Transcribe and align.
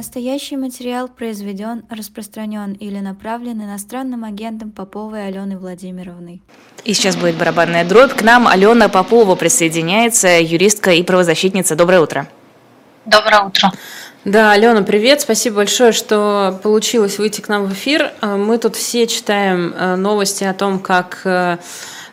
Настоящий 0.00 0.56
материал 0.56 1.08
произведен, 1.08 1.84
распространен 1.90 2.72
или 2.72 3.00
направлен 3.00 3.62
иностранным 3.62 4.24
агентом 4.24 4.70
Поповой 4.70 5.26
Аленой 5.26 5.56
Владимировной. 5.56 6.40
И 6.84 6.94
сейчас 6.94 7.16
будет 7.16 7.34
барабанная 7.34 7.84
дробь. 7.84 8.14
К 8.14 8.22
нам 8.22 8.48
Алена 8.48 8.88
Попова 8.88 9.34
присоединяется, 9.34 10.40
юристка 10.40 10.92
и 10.92 11.02
правозащитница. 11.02 11.76
Доброе 11.76 12.00
утро. 12.00 12.26
Доброе 13.04 13.42
утро. 13.42 13.72
Да, 14.24 14.52
Алена, 14.52 14.80
привет. 14.80 15.20
Спасибо 15.20 15.56
большое, 15.56 15.92
что 15.92 16.58
получилось 16.62 17.18
выйти 17.18 17.42
к 17.42 17.48
нам 17.48 17.66
в 17.66 17.72
эфир. 17.74 18.10
Мы 18.22 18.56
тут 18.56 18.76
все 18.76 19.06
читаем 19.06 19.74
э, 19.76 19.96
новости 19.96 20.44
о 20.44 20.54
том, 20.54 20.78
как 20.78 21.20
э, 21.24 21.58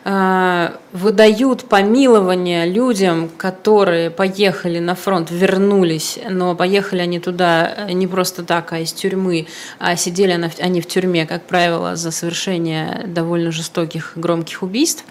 э, 0.04 0.70
выдают 0.92 1.64
помилование 1.64 2.66
людям, 2.66 3.28
которые 3.36 4.10
поехали 4.10 4.78
на 4.78 4.94
фронт, 4.94 5.28
вернулись, 5.30 6.18
но 6.28 6.54
поехали 6.54 7.00
они 7.00 7.20
туда 7.20 7.74
э, 7.76 7.92
не 7.92 8.06
просто 8.06 8.42
так, 8.42 8.72
а 8.72 8.78
из 8.78 8.92
тюрьмы, 8.92 9.46
а 9.78 9.96
сидели 9.96 10.32
они 10.60 10.80
в 10.80 10.86
тюрьме, 10.86 11.26
как 11.26 11.42
правило, 11.44 11.94
за 11.94 12.10
совершение 12.10 13.04
довольно 13.06 13.52
жестоких, 13.52 14.12
громких 14.16 14.62
убийств. 14.62 15.04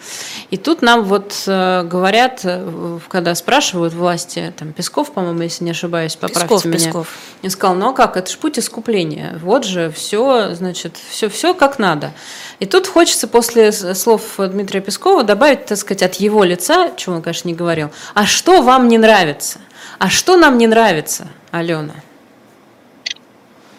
И 0.49 0.57
тут 0.57 0.81
нам 0.81 1.03
вот 1.03 1.43
э, 1.45 1.83
говорят, 1.83 2.41
э, 2.43 2.99
когда 3.07 3.35
спрашивают 3.35 3.93
власти, 3.93 4.53
там 4.57 4.73
Песков, 4.73 5.11
по-моему, 5.11 5.43
если 5.43 5.63
не 5.63 5.71
ошибаюсь, 5.71 6.15
поправьте 6.15 6.47
Песков, 6.47 6.65
меня. 6.65 6.77
Песков. 6.77 7.07
И 7.43 7.49
сказал, 7.49 7.75
ну 7.75 7.89
а 7.89 7.93
как, 7.93 8.17
это 8.17 8.31
ж 8.31 8.37
путь 8.37 8.57
искупления. 8.57 9.39
Вот 9.43 9.63
же 9.63 9.91
все, 9.91 10.55
значит, 10.55 10.95
все, 11.09 11.29
все 11.29 11.53
как 11.53 11.77
надо. 11.77 12.13
И 12.59 12.65
тут 12.65 12.87
хочется 12.87 13.27
после 13.27 13.71
слов 13.71 14.39
Дмитрия 14.39 14.81
Пескова 14.81 15.23
добавить 15.23 15.66
так 15.67 15.77
сказать, 15.77 16.03
от 16.03 16.15
его 16.15 16.43
лица, 16.43 16.91
чего 16.95 17.15
он, 17.15 17.21
конечно, 17.21 17.47
не 17.47 17.55
говорил, 17.55 17.89
а 18.13 18.25
что 18.25 18.61
вам 18.61 18.87
не 18.87 18.97
нравится? 18.97 19.59
А 19.99 20.09
что 20.09 20.37
нам 20.37 20.57
не 20.57 20.67
нравится, 20.67 21.27
Алена? 21.51 21.93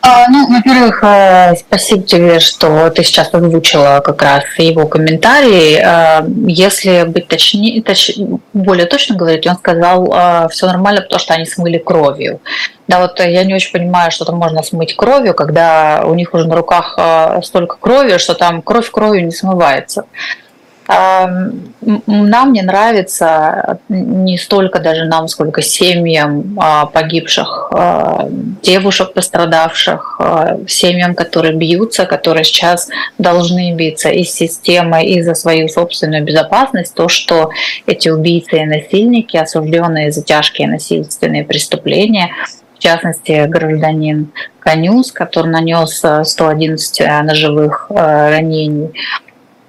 А, 0.01 0.29
ну, 0.31 0.49
во-первых, 0.49 1.03
э, 1.03 1.57
спасибо 1.57 2.03
тебе, 2.03 2.41
что 2.41 2.89
ты 2.91 3.03
сейчас 3.03 3.35
озвучила 3.35 4.01
как 4.03 4.23
раз 4.23 4.45
его 4.57 4.87
комментарий. 4.87 5.77
Э, 5.77 6.25
если 6.47 7.05
быть 7.05 7.29
точнее, 7.29 7.83
точ, 7.83 8.13
более 8.53 8.87
точно 8.87 9.17
говорить, 9.17 9.47
он 9.47 9.57
сказал, 9.57 10.11
э, 10.11 10.49
все 10.51 10.67
нормально, 10.67 11.03
потому 11.03 11.19
что 11.19 11.35
они 11.35 11.45
смыли 11.45 11.79
кровью. 11.79 12.41
Да, 12.87 13.01
вот 13.01 13.19
я 13.21 13.45
не 13.45 13.55
очень 13.55 13.73
понимаю, 13.73 14.11
что 14.11 14.25
там 14.25 14.37
можно 14.37 14.63
смыть 14.63 14.97
кровью, 14.97 15.35
когда 15.35 16.05
у 16.07 16.15
них 16.15 16.33
уже 16.33 16.47
на 16.47 16.57
руках 16.57 16.99
столько 17.45 17.77
крови, 17.77 18.17
что 18.17 18.35
там 18.35 18.63
кровь 18.63 18.91
кровью 18.91 19.27
не 19.27 19.33
смывается. 19.33 20.07
Нам 20.89 22.53
не 22.53 22.63
нравится 22.63 23.79
не 23.91 24.39
столько 24.39 24.79
даже 24.79 25.05
нам, 25.05 25.29
сколько 25.29 25.61
семьям 25.61 26.57
а, 26.59 26.87
погибших 26.87 27.69
а, 27.73 28.27
девушек, 28.63 29.13
пострадавших, 29.13 30.17
а, 30.19 30.59
семьям, 30.67 31.15
которые 31.15 31.55
бьются, 31.55 32.07
которые 32.07 32.45
сейчас 32.45 32.89
должны 33.19 33.75
биться 33.75 34.09
из 34.09 34.33
системы 34.33 35.05
и 35.05 35.21
за 35.21 35.35
свою 35.35 35.69
собственную 35.69 36.25
безопасность, 36.25 36.95
то, 36.95 37.09
что 37.09 37.51
эти 37.87 38.09
убийцы 38.09 38.63
и 38.63 38.65
насильники, 38.65 39.37
осужденные 39.37 40.11
за 40.11 40.23
тяжкие 40.23 40.69
насильственные 40.69 41.45
преступления, 41.45 42.31
в 42.75 42.81
частности, 42.81 43.47
гражданин 43.47 44.33
Конюс, 44.61 45.13
который 45.13 45.51
нанес 45.51 46.03
111 46.23 47.01
ножевых 47.25 47.87
ранений, 47.91 48.91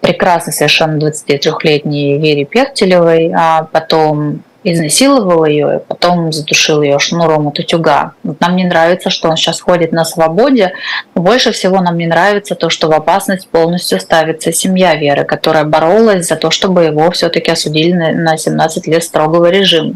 прекрасной 0.02 0.54
совершенно 0.54 0.98
23-летней 0.98 2.18
Вере 2.18 2.46
Пехтелевой, 2.46 3.32
а 3.36 3.64
потом 3.64 4.44
изнасиловал 4.64 5.46
ее, 5.46 5.78
и 5.78 5.88
потом 5.88 6.32
задушил 6.32 6.82
ее 6.82 7.00
шнуром 7.00 7.48
от 7.48 7.60
утюга. 7.60 8.14
Нам 8.40 8.56
не 8.56 8.66
нравится, 8.66 9.10
что 9.10 9.30
он 9.30 9.38
сейчас 9.38 9.62
ходит 9.62 9.92
на 9.92 10.04
свободе. 10.04 10.74
Больше 11.16 11.52
всего 11.52 11.80
нам 11.82 11.98
не 11.98 12.08
нравится 12.08 12.56
то, 12.56 12.70
что 12.70 12.90
в 12.90 12.92
опасность 12.92 13.48
полностью 13.48 14.00
ставится 14.00 14.52
семья 14.52 14.96
Веры, 14.96 15.24
которая 15.24 15.64
боролась 15.64 16.28
за 16.28 16.36
то, 16.36 16.52
чтобы 16.52 16.84
его 16.86 17.10
все-таки 17.12 17.52
осудили 17.52 17.94
на 17.94 18.38
17 18.38 18.88
лет 18.88 19.04
строгого 19.04 19.50
режима. 19.50 19.96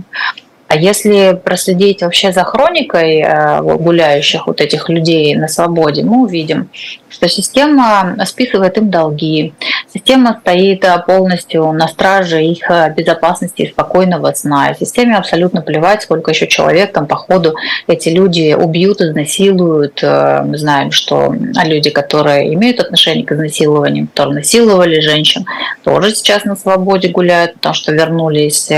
А 0.73 0.75
если 0.75 1.34
проследить 1.35 2.01
вообще 2.01 2.31
за 2.31 2.44
хроникой 2.44 3.22
э, 3.22 3.61
гуляющих 3.61 4.47
вот 4.47 4.59
этих 4.59 4.89
людей 4.89 5.35
на 5.35 5.47
свободе, 5.47 6.01
мы 6.01 6.23
увидим, 6.23 6.72
что 7.09 7.29
система 7.29 8.16
списывает 8.25 8.75
им 8.79 8.89
долги, 8.89 9.53
система 9.94 10.39
стоит 10.41 10.84
э, 10.84 10.97
полностью 11.06 11.72
на 11.73 11.88
страже 11.88 12.44
их 12.44 12.72
э, 12.72 12.91
безопасности 12.97 13.61
и 13.61 13.69
спокойного 13.69 14.31
сна. 14.34 14.73
Системе 14.73 15.16
абсолютно 15.16 15.61
плевать, 15.61 16.01
сколько 16.01 16.31
еще 16.31 16.47
человек 16.47 16.91
там 16.91 17.05
по 17.05 17.17
ходу 17.17 17.53
эти 17.85 18.09
люди 18.09 18.55
убьют, 18.55 19.00
изнасилуют. 19.00 20.01
Мы 20.01 20.57
знаем, 20.57 20.90
что 20.90 21.35
люди, 21.63 21.91
которые 21.91 22.51
имеют 22.55 22.79
отношение 22.79 23.23
к 23.23 23.31
изнасилованию, 23.31 24.07
которые 24.07 24.38
насиловали 24.38 25.01
женщин, 25.01 25.45
тоже 25.84 26.16
сейчас 26.16 26.45
на 26.45 26.55
свободе 26.55 27.09
гуляют, 27.09 27.53
потому 27.53 27.75
что 27.75 27.91
вернулись 27.91 28.72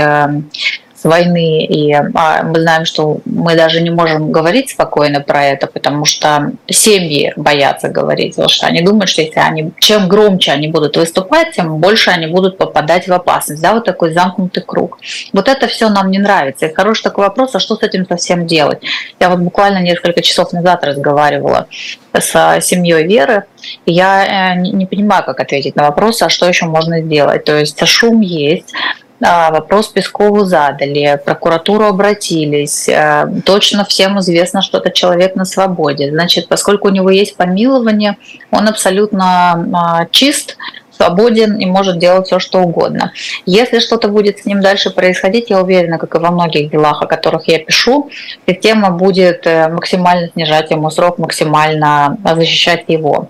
войны, 1.04 1.64
и 1.64 1.92
а, 1.92 2.42
мы 2.42 2.60
знаем, 2.60 2.84
что 2.84 3.18
мы 3.24 3.54
даже 3.54 3.80
не 3.80 3.90
можем 3.90 4.32
говорить 4.32 4.70
спокойно 4.70 5.20
про 5.20 5.44
это, 5.44 5.66
потому 5.66 6.04
что 6.04 6.52
семьи 6.68 7.32
боятся 7.36 7.88
говорить, 7.88 8.34
потому 8.34 8.48
что 8.48 8.66
они 8.66 8.82
думают, 8.82 9.08
что 9.08 9.22
если 9.22 9.38
они, 9.38 9.72
чем 9.78 10.08
громче 10.08 10.52
они 10.52 10.68
будут 10.68 10.96
выступать, 10.96 11.52
тем 11.52 11.78
больше 11.78 12.10
они 12.10 12.26
будут 12.26 12.58
попадать 12.58 13.08
в 13.08 13.12
опасность, 13.12 13.62
да, 13.62 13.74
вот 13.74 13.84
такой 13.84 14.12
замкнутый 14.12 14.62
круг. 14.62 14.98
Вот 15.32 15.48
это 15.48 15.66
все 15.66 15.88
нам 15.88 16.10
не 16.10 16.18
нравится. 16.18 16.66
И 16.66 16.74
хороший 16.74 17.02
такой 17.02 17.24
вопрос, 17.24 17.54
а 17.54 17.60
что 17.60 17.76
с 17.76 17.82
этим 17.82 18.06
совсем 18.06 18.46
делать? 18.46 18.80
Я 19.20 19.30
вот 19.30 19.40
буквально 19.40 19.78
несколько 19.78 20.22
часов 20.22 20.52
назад 20.52 20.84
разговаривала 20.84 21.66
с 22.12 22.60
семьей 22.62 23.06
Веры, 23.06 23.44
и 23.84 23.92
я 23.92 24.54
э, 24.54 24.60
не 24.60 24.86
понимаю, 24.86 25.24
как 25.24 25.40
ответить 25.40 25.76
на 25.76 25.84
вопрос, 25.84 26.22
а 26.22 26.28
что 26.28 26.46
еще 26.46 26.66
можно 26.66 27.00
сделать. 27.00 27.44
То 27.44 27.58
есть 27.58 27.84
шум 27.86 28.20
есть, 28.20 28.72
Вопрос 29.18 29.88
Пескову 29.88 30.44
задали, 30.44 31.20
прокуратуру 31.24 31.86
обратились. 31.86 32.88
Э, 32.88 33.26
точно 33.44 33.84
всем 33.84 34.18
известно, 34.20 34.60
что 34.60 34.78
это 34.78 34.90
человек 34.90 35.36
на 35.36 35.44
свободе. 35.46 36.10
Значит, 36.10 36.48
поскольку 36.48 36.88
у 36.88 36.90
него 36.90 37.08
есть 37.08 37.36
помилование, 37.36 38.18
он 38.50 38.68
абсолютно 38.68 39.66
а, 39.72 40.06
чист, 40.10 40.56
свободен 40.96 41.56
и 41.56 41.66
может 41.66 41.98
делать 41.98 42.26
все, 42.26 42.38
что 42.38 42.60
угодно. 42.60 43.12
Если 43.44 43.78
что-то 43.78 44.08
будет 44.08 44.40
с 44.40 44.44
ним 44.44 44.60
дальше 44.60 44.90
происходить, 44.90 45.50
я 45.50 45.60
уверена, 45.60 45.98
как 45.98 46.14
и 46.14 46.18
во 46.18 46.30
многих 46.30 46.70
делах, 46.70 47.02
о 47.02 47.06
которых 47.06 47.48
я 47.48 47.58
пишу, 47.58 48.10
система 48.46 48.90
будет 48.90 49.46
э, 49.46 49.68
максимально 49.68 50.28
снижать 50.28 50.70
ему 50.70 50.90
срок, 50.90 51.18
максимально 51.18 52.16
защищать 52.34 52.84
его. 52.88 53.28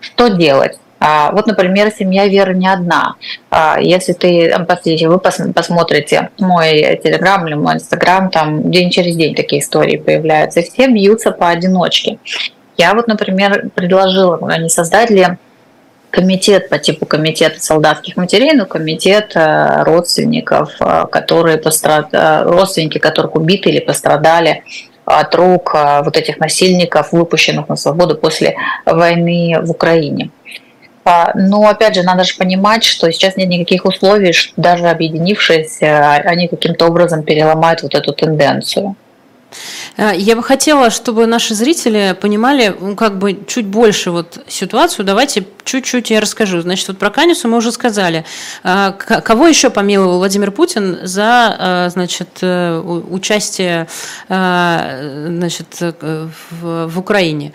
Что 0.00 0.28
делать? 0.28 0.78
А, 1.00 1.30
вот, 1.32 1.46
например, 1.46 1.92
семья 1.96 2.26
Веры 2.26 2.54
не 2.54 2.68
одна. 2.68 3.16
А, 3.50 3.78
если 3.80 4.12
ты, 4.12 4.52
если 4.84 5.06
вы 5.06 5.18
посмотрите 5.18 6.30
мой 6.38 7.00
телеграм 7.02 7.46
или 7.46 7.54
мой 7.54 7.74
инстаграм, 7.74 8.30
там 8.30 8.70
день 8.70 8.90
через 8.90 9.16
день 9.16 9.34
такие 9.34 9.62
истории 9.62 9.96
появляются, 9.96 10.62
все 10.62 10.88
бьются 10.88 11.30
поодиночке. 11.30 12.18
Я 12.76 12.94
вот, 12.94 13.08
например, 13.08 13.70
предложила, 13.74 14.38
они 14.48 14.68
создали 14.68 15.38
комитет 16.10 16.68
по 16.68 16.78
типу 16.78 17.06
комитета 17.06 17.60
солдатских 17.60 18.16
матерей, 18.16 18.52
но 18.52 18.66
комитет 18.66 19.32
э, 19.34 19.82
родственников, 19.82 20.74
э, 20.80 21.06
которые 21.10 21.58
пострад... 21.58 22.08
Э, 22.12 22.42
родственники 22.42 22.98
которых 22.98 23.34
убиты 23.34 23.70
или 23.70 23.80
пострадали 23.80 24.62
от 25.04 25.34
рук 25.34 25.74
вот 26.04 26.18
этих 26.18 26.38
насильников, 26.38 27.12
выпущенных 27.12 27.68
на 27.70 27.76
свободу 27.76 28.14
после 28.14 28.56
войны 28.84 29.58
в 29.62 29.70
Украине. 29.70 30.30
А, 31.08 31.32
но 31.34 31.66
опять 31.66 31.94
же, 31.94 32.02
надо 32.02 32.24
же 32.24 32.36
понимать, 32.36 32.84
что 32.84 33.10
сейчас 33.10 33.36
нет 33.36 33.48
никаких 33.48 33.86
условий, 33.86 34.32
что 34.32 34.52
даже 34.58 34.86
объединившись, 34.88 35.78
э, 35.80 36.20
они 36.20 36.48
каким-то 36.48 36.86
образом 36.86 37.22
переломают 37.22 37.82
вот 37.82 37.94
эту 37.94 38.12
тенденцию. 38.12 38.94
Э, 39.96 40.10
я 40.14 40.36
бы 40.36 40.42
хотела, 40.42 40.90
чтобы 40.90 41.24
наши 41.26 41.54
зрители 41.54 42.14
понимали 42.20 42.74
как 42.94 43.16
бы 43.16 43.38
чуть 43.46 43.64
больше 43.64 44.10
вот 44.10 44.44
ситуацию. 44.48 45.06
Давайте 45.06 45.44
чуть-чуть 45.68 46.10
я 46.10 46.20
расскажу. 46.20 46.60
Значит, 46.60 46.88
вот 46.88 46.98
про 46.98 47.10
Канису 47.10 47.48
мы 47.48 47.58
уже 47.58 47.72
сказали. 47.72 48.24
Э, 48.64 48.92
кого 48.92 49.46
еще 49.46 49.70
помиловал 49.70 50.18
Владимир 50.18 50.50
Путин 50.50 51.00
за 51.02 51.88
значит, 51.92 52.42
участие 52.42 53.86
значит, 54.28 55.80
в, 55.80 56.86
в 56.88 56.98
Украине? 56.98 57.52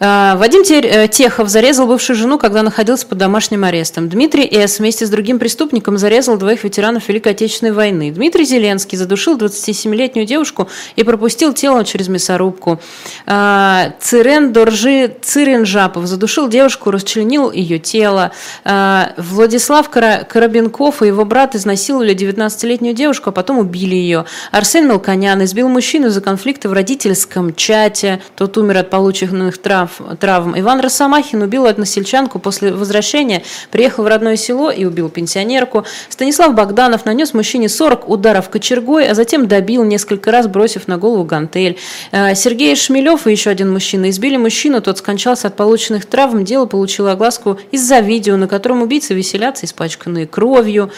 А, 0.00 0.36
Вадим 0.36 0.62
э, 0.62 1.08
Техов 1.08 1.48
зарезал 1.48 1.86
бывшую 1.86 2.16
жену, 2.16 2.36
когда 2.38 2.62
находился 2.62 3.06
под 3.06 3.18
домашним 3.18 3.64
арестом. 3.64 4.08
Дмитрий 4.08 4.48
С. 4.52 4.78
вместе 4.78 5.06
с 5.06 5.10
другим 5.10 5.38
преступником 5.38 5.98
зарезал 5.98 6.36
двоих 6.36 6.64
ветеранов 6.64 7.08
Великой 7.08 7.32
Отечественной 7.32 7.72
войны. 7.72 8.10
Дмитрий 8.10 8.44
Зеленский 8.44 8.98
задушил 8.98 9.38
27-летнюю 9.38 10.26
девушку 10.26 10.68
и 10.96 11.04
пропустил 11.04 11.52
тело 11.52 11.84
через 11.84 12.08
мясорубку. 12.08 12.80
А, 13.26 13.92
Цирен 14.00 14.52
Доржи 14.52 15.14
Циренжапов 15.22 16.06
задушил 16.06 16.48
девушку, 16.48 16.90
расчленил 16.90 17.43
ее 17.50 17.78
тело. 17.78 18.32
А, 18.64 19.12
Владислав 19.16 19.88
Карабинков 19.90 21.02
и 21.02 21.06
его 21.06 21.24
брат 21.24 21.54
изнасиловали 21.54 22.14
19-летнюю 22.14 22.94
девушку, 22.94 23.30
а 23.30 23.32
потом 23.32 23.58
убили 23.58 23.94
ее. 23.94 24.24
Арсен 24.52 24.88
Мелконян 24.88 25.42
избил 25.44 25.68
мужчину 25.68 26.08
из-за 26.08 26.20
конфликта 26.20 26.68
в 26.68 26.72
родительском 26.72 27.54
чате. 27.54 28.20
Тот 28.36 28.56
умер 28.56 28.78
от 28.78 28.90
полученных 28.90 29.58
трав, 29.58 30.00
травм. 30.20 30.58
Иван 30.58 30.80
Росомахин 30.80 31.42
убил 31.42 31.66
односельчанку 31.66 32.38
после 32.38 32.72
возвращения, 32.72 33.42
приехал 33.70 34.04
в 34.04 34.06
родное 34.06 34.36
село 34.36 34.70
и 34.70 34.84
убил 34.84 35.08
пенсионерку. 35.08 35.84
Станислав 36.08 36.54
Богданов 36.54 37.04
нанес 37.04 37.34
мужчине 37.34 37.68
40 37.68 38.08
ударов 38.08 38.48
кочергой, 38.50 39.08
а 39.08 39.14
затем 39.14 39.48
добил 39.48 39.84
несколько 39.84 40.30
раз, 40.30 40.46
бросив 40.46 40.88
на 40.88 40.98
голову 40.98 41.24
гантель. 41.24 41.78
Э, 42.12 42.34
Сергей 42.34 42.76
Шмелев 42.76 43.26
и 43.26 43.30
еще 43.30 43.50
один 43.50 43.72
мужчина 43.72 44.10
избили 44.10 44.36
мужчину, 44.36 44.80
тот 44.80 44.98
скончался 44.98 45.48
от 45.48 45.56
полученных 45.56 46.06
травм. 46.06 46.44
Дело 46.44 46.66
получило 46.66 47.12
огласку 47.34 47.58
из-за 47.70 48.00
видео, 48.00 48.36
на 48.36 48.48
котором 48.48 48.82
убийцы 48.82 49.14
веселятся, 49.14 49.66
испачканные 49.66 50.26
кровью. 50.26 50.90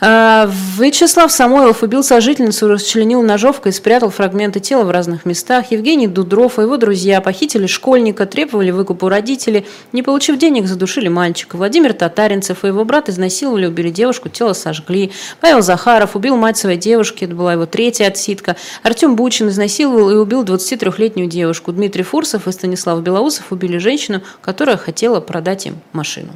Э, 0.00 0.48
Вячеслав 0.78 1.32
Самойлов 1.32 1.82
убил 1.82 2.02
сожительницу, 2.02 2.68
расчленил 2.68 3.22
ножовкой 3.22 3.72
спрятал 3.72 4.10
фрагменты 4.10 4.60
тела 4.60 4.84
в 4.84 4.90
разных 4.90 5.24
местах. 5.24 5.70
Евгений 5.70 6.06
Дудров 6.06 6.58
и 6.58 6.62
его 6.62 6.76
друзья 6.76 7.20
похитили 7.20 7.66
школьника, 7.66 8.26
требовали 8.26 8.70
выкупу 8.70 9.08
родителей. 9.08 9.66
Не 9.92 10.02
получив 10.02 10.38
денег, 10.38 10.66
задушили 10.66 11.08
мальчика. 11.08 11.56
Владимир 11.56 11.92
Татаринцев 11.92 12.64
и 12.64 12.68
его 12.68 12.84
брат 12.84 13.08
изнасиловали, 13.08 13.66
убили 13.66 13.90
девушку, 13.90 14.28
тело 14.28 14.52
сожгли. 14.52 15.10
Павел 15.40 15.62
Захаров 15.62 16.16
убил 16.16 16.36
мать 16.36 16.56
своей 16.56 16.78
девушки, 16.78 17.24
это 17.24 17.34
была 17.34 17.54
его 17.54 17.66
третья 17.66 18.06
отсидка. 18.06 18.56
Артем 18.82 19.16
Бучин 19.16 19.48
изнасиловал 19.48 20.10
и 20.10 20.14
убил 20.14 20.44
23-летнюю 20.44 21.28
девушку. 21.28 21.72
Дмитрий 21.72 22.02
Фурсов 22.02 22.46
и 22.46 22.52
Станислав 22.52 23.00
Белоусов 23.02 23.46
убили 23.50 23.78
женщину, 23.78 24.22
которая 24.42 24.76
хотела 24.76 25.20
продать 25.20 25.66
им 25.66 25.77
машину. 25.92 26.30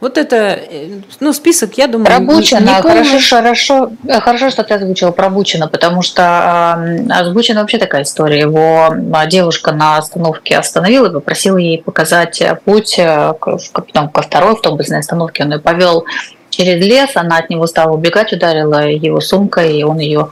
Вот 0.00 0.16
это, 0.16 0.36
э, 0.36 1.00
ну, 1.18 1.32
список, 1.32 1.76
я 1.76 1.88
думаю, 1.88 2.06
Про 2.06 2.20
Бучина, 2.20 2.80
хорошо, 2.82 3.36
хорошо, 3.36 3.90
э, 4.06 4.20
хорошо, 4.20 4.50
что 4.50 4.62
ты 4.62 4.74
озвучила 4.74 5.10
про 5.10 5.28
Бучина, 5.28 5.66
потому 5.66 6.02
что 6.02 6.78
э, 7.10 7.24
с 7.24 7.32
Бучина 7.32 7.60
вообще 7.60 7.78
такая 7.78 8.02
история. 8.04 8.40
Его 8.40 8.94
а, 9.12 9.26
девушка 9.26 9.72
на 9.72 9.96
остановке 9.96 10.56
остановила 10.56 11.08
и 11.08 11.12
попросила 11.12 11.56
ей 11.56 11.82
показать 11.82 12.40
путь 12.64 12.94
к, 12.96 13.58
ну, 13.94 14.08
ко 14.08 14.22
второй 14.22 14.52
автобусной 14.52 15.00
остановке. 15.00 15.42
Он 15.42 15.52
ее 15.52 15.58
повел 15.58 16.04
через 16.50 16.84
лес, 16.84 17.10
она 17.14 17.38
от 17.38 17.50
него 17.50 17.66
стала 17.66 17.92
убегать, 17.92 18.32
ударила 18.32 18.86
его 18.88 19.20
сумкой, 19.20 19.78
и 19.78 19.82
он 19.82 19.98
ее 19.98 20.30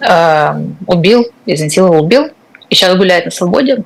э, 0.00 0.54
убил, 0.86 1.26
изнасиловал, 1.46 2.04
убил. 2.04 2.28
И 2.68 2.74
сейчас 2.74 2.96
гуляет 2.96 3.26
на 3.26 3.30
свободе. 3.30 3.84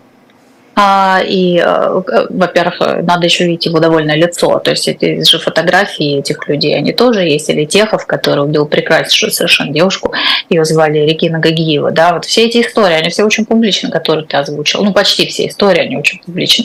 А, 0.83 1.21
и, 1.23 1.59
э, 1.59 2.03
во-первых, 2.31 2.81
надо 3.03 3.27
еще 3.27 3.45
видеть 3.45 3.67
его 3.67 3.81
довольное 3.81 4.17
лицо. 4.17 4.59
То 4.61 4.71
есть 4.71 4.89
эти 4.89 5.23
же 5.23 5.39
фотографии 5.39 6.21
этих 6.21 6.49
людей, 6.49 6.75
они 6.75 6.95
тоже 6.95 7.21
есть. 7.21 7.51
Или 7.51 7.67
Техов, 7.67 8.07
который 8.07 8.45
убил 8.45 8.65
прекраснейшую 8.65 9.31
совершенно 9.31 9.75
девушку, 9.75 10.15
ее 10.49 10.65
звали 10.65 11.01
Регина 11.01 11.39
Гагиева. 11.39 11.91
Да, 11.91 12.15
вот 12.15 12.25
все 12.25 12.47
эти 12.47 12.63
истории, 12.63 12.95
они 12.95 13.11
все 13.11 13.25
очень 13.25 13.45
публичны, 13.45 13.91
которые 13.91 14.25
ты 14.25 14.39
озвучил. 14.39 14.83
Ну, 14.83 14.95
почти 14.95 15.27
все 15.27 15.49
истории, 15.49 15.83
они 15.83 15.99
очень 15.99 16.19
публичны. 16.25 16.65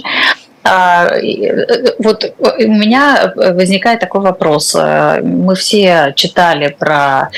А, 0.64 1.08
э, 1.08 1.96
вот 2.00 2.34
у 2.40 2.72
меня 2.72 3.34
возникает 3.36 4.00
такой 4.00 4.22
вопрос. 4.22 4.76
Мы 4.76 5.56
все 5.56 6.14
читали 6.16 6.74
про 6.80 7.32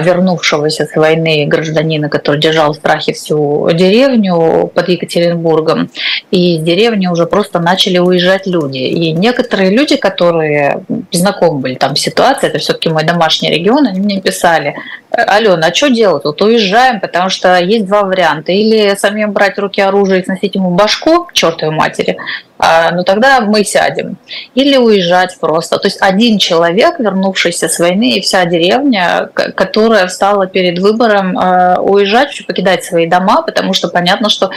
вернувшегося 0.00 0.86
с 0.86 0.94
войны 0.96 1.46
гражданина, 1.46 2.08
который 2.08 2.40
держал 2.40 2.72
в 2.72 2.76
страхе 2.76 3.12
всю 3.12 3.68
деревню 3.72 4.70
под 4.74 4.88
Екатеринбургом. 4.88 5.90
И 6.30 6.56
из 6.56 6.62
деревни 6.62 7.06
уже 7.06 7.26
просто 7.26 7.58
начали 7.58 7.98
уезжать 7.98 8.46
люди. 8.46 8.78
И 8.78 9.12
некоторые 9.12 9.70
люди, 9.70 9.96
которые 9.96 10.84
знакомы 11.12 11.60
были 11.60 11.74
там 11.74 11.96
с 11.96 12.00
ситуацией, 12.00 12.50
это 12.50 12.58
все-таки 12.58 12.88
мой 12.88 13.04
домашний 13.04 13.50
регион, 13.50 13.86
они 13.86 14.00
мне 14.00 14.20
писали, 14.20 14.74
Алена, 15.10 15.68
а 15.68 15.74
что 15.74 15.88
делать? 15.88 16.24
Вот 16.24 16.40
уезжаем, 16.42 17.00
потому 17.00 17.30
что 17.30 17.58
есть 17.58 17.86
два 17.86 18.02
варианта. 18.02 18.52
Или 18.52 18.94
самим 18.96 19.32
брать 19.32 19.58
руки 19.58 19.80
оружие 19.80 20.20
и 20.20 20.24
сносить 20.24 20.54
ему 20.54 20.70
башку 20.70 21.24
к 21.24 21.32
чертовой 21.32 21.74
матери, 21.74 22.16
а, 22.58 22.92
ну 22.92 23.02
тогда 23.04 23.40
мы 23.40 23.64
сядем. 23.64 24.18
Или 24.54 24.76
уезжать 24.76 25.36
просто. 25.40 25.78
То 25.78 25.88
есть 25.88 25.98
один 26.00 26.38
человек, 26.38 26.98
вернувшийся 26.98 27.68
с 27.68 27.78
войны, 27.78 28.16
и 28.16 28.20
вся 28.20 28.44
деревня, 28.44 29.30
которая 29.32 29.79
встала 30.08 30.46
перед 30.46 30.78
выбором 30.78 31.38
а, 31.38 31.80
уезжать, 31.80 32.46
покидать 32.46 32.84
свои 32.84 33.06
дома, 33.06 33.42
потому 33.42 33.72
что 33.72 33.88
понятно, 33.88 34.28
что 34.28 34.50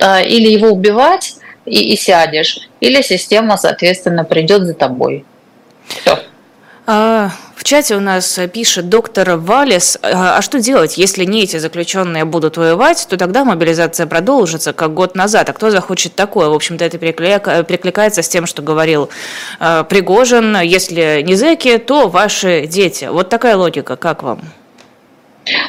а, 0.00 0.20
или 0.20 0.48
его 0.48 0.68
убивать 0.68 1.36
и, 1.64 1.92
и 1.92 1.96
сядешь, 1.96 2.68
или 2.80 3.02
система, 3.02 3.56
соответственно, 3.56 4.24
придет 4.24 4.62
за 4.62 4.74
тобой. 4.74 5.24
Все. 5.86 6.18
А, 6.90 7.30
в 7.54 7.64
чате 7.64 7.96
у 7.96 8.00
нас 8.00 8.40
пишет 8.50 8.88
доктор 8.88 9.36
Валис, 9.36 9.98
а, 10.00 10.38
а 10.38 10.42
что 10.42 10.58
делать, 10.58 10.96
если 10.96 11.24
не 11.24 11.42
эти 11.42 11.58
заключенные 11.58 12.24
будут 12.24 12.56
воевать, 12.56 13.06
то 13.10 13.18
тогда 13.18 13.44
мобилизация 13.44 14.06
продолжится, 14.06 14.72
как 14.72 14.94
год 14.94 15.14
назад. 15.14 15.50
А 15.50 15.52
кто 15.52 15.70
захочет 15.70 16.14
такое? 16.14 16.48
В 16.48 16.54
общем-то, 16.54 16.82
это 16.84 16.96
перекликается 16.96 18.22
с 18.22 18.28
тем, 18.28 18.46
что 18.46 18.62
говорил 18.62 19.10
Пригожин. 19.58 20.60
Если 20.60 21.20
не 21.20 21.34
зэки, 21.34 21.76
то 21.76 22.08
ваши 22.08 22.66
дети. 22.66 23.06
Вот 23.10 23.28
такая 23.28 23.56
логика. 23.56 23.96
Как 23.96 24.22
вам? 24.22 24.40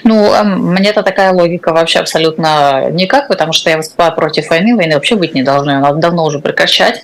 Ну, 0.03 0.33
мне-то 0.43 1.03
такая 1.03 1.31
логика 1.33 1.73
вообще 1.73 1.99
абсолютно 1.99 2.89
никак, 2.91 3.27
потому 3.27 3.53
что 3.53 3.69
я 3.69 3.77
выступаю 3.77 4.13
против 4.15 4.49
войны. 4.49 4.75
Войны 4.75 4.95
вообще 4.95 5.15
быть 5.15 5.33
не 5.33 5.43
должны, 5.43 5.79
надо 5.79 5.99
давно 5.99 6.25
уже 6.25 6.39
прекращать. 6.39 7.01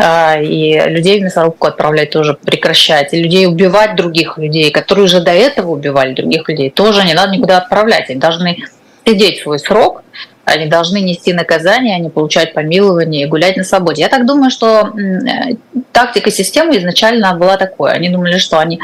А, 0.00 0.36
и 0.40 0.78
людей 0.88 1.18
в 1.18 1.24
мясорубку 1.24 1.66
отправлять 1.66 2.10
тоже 2.10 2.34
прекращать, 2.34 3.12
и 3.12 3.20
людей 3.20 3.46
убивать 3.46 3.96
других 3.96 4.38
людей, 4.38 4.70
которые 4.70 5.06
уже 5.06 5.20
до 5.20 5.32
этого 5.32 5.72
убивали 5.72 6.14
других 6.14 6.48
людей, 6.48 6.70
тоже 6.70 7.04
не 7.04 7.14
надо 7.14 7.32
никуда 7.32 7.58
отправлять. 7.58 8.08
Они 8.08 8.20
должны 8.20 8.58
сидеть 9.04 9.40
свой 9.40 9.58
срок, 9.58 10.04
они 10.44 10.66
должны 10.66 11.00
нести 11.00 11.32
наказание, 11.32 11.96
они 11.96 12.10
получать 12.10 12.54
помилование 12.54 13.24
и 13.24 13.26
гулять 13.26 13.56
на 13.56 13.64
свободе. 13.64 14.02
Я 14.02 14.08
так 14.08 14.24
думаю, 14.24 14.50
что 14.50 14.92
э, 14.96 15.56
тактика 15.92 16.30
системы 16.30 16.78
изначально 16.78 17.34
была 17.34 17.56
такой. 17.56 17.92
Они 17.92 18.08
думали, 18.08 18.38
что 18.38 18.58
они 18.58 18.80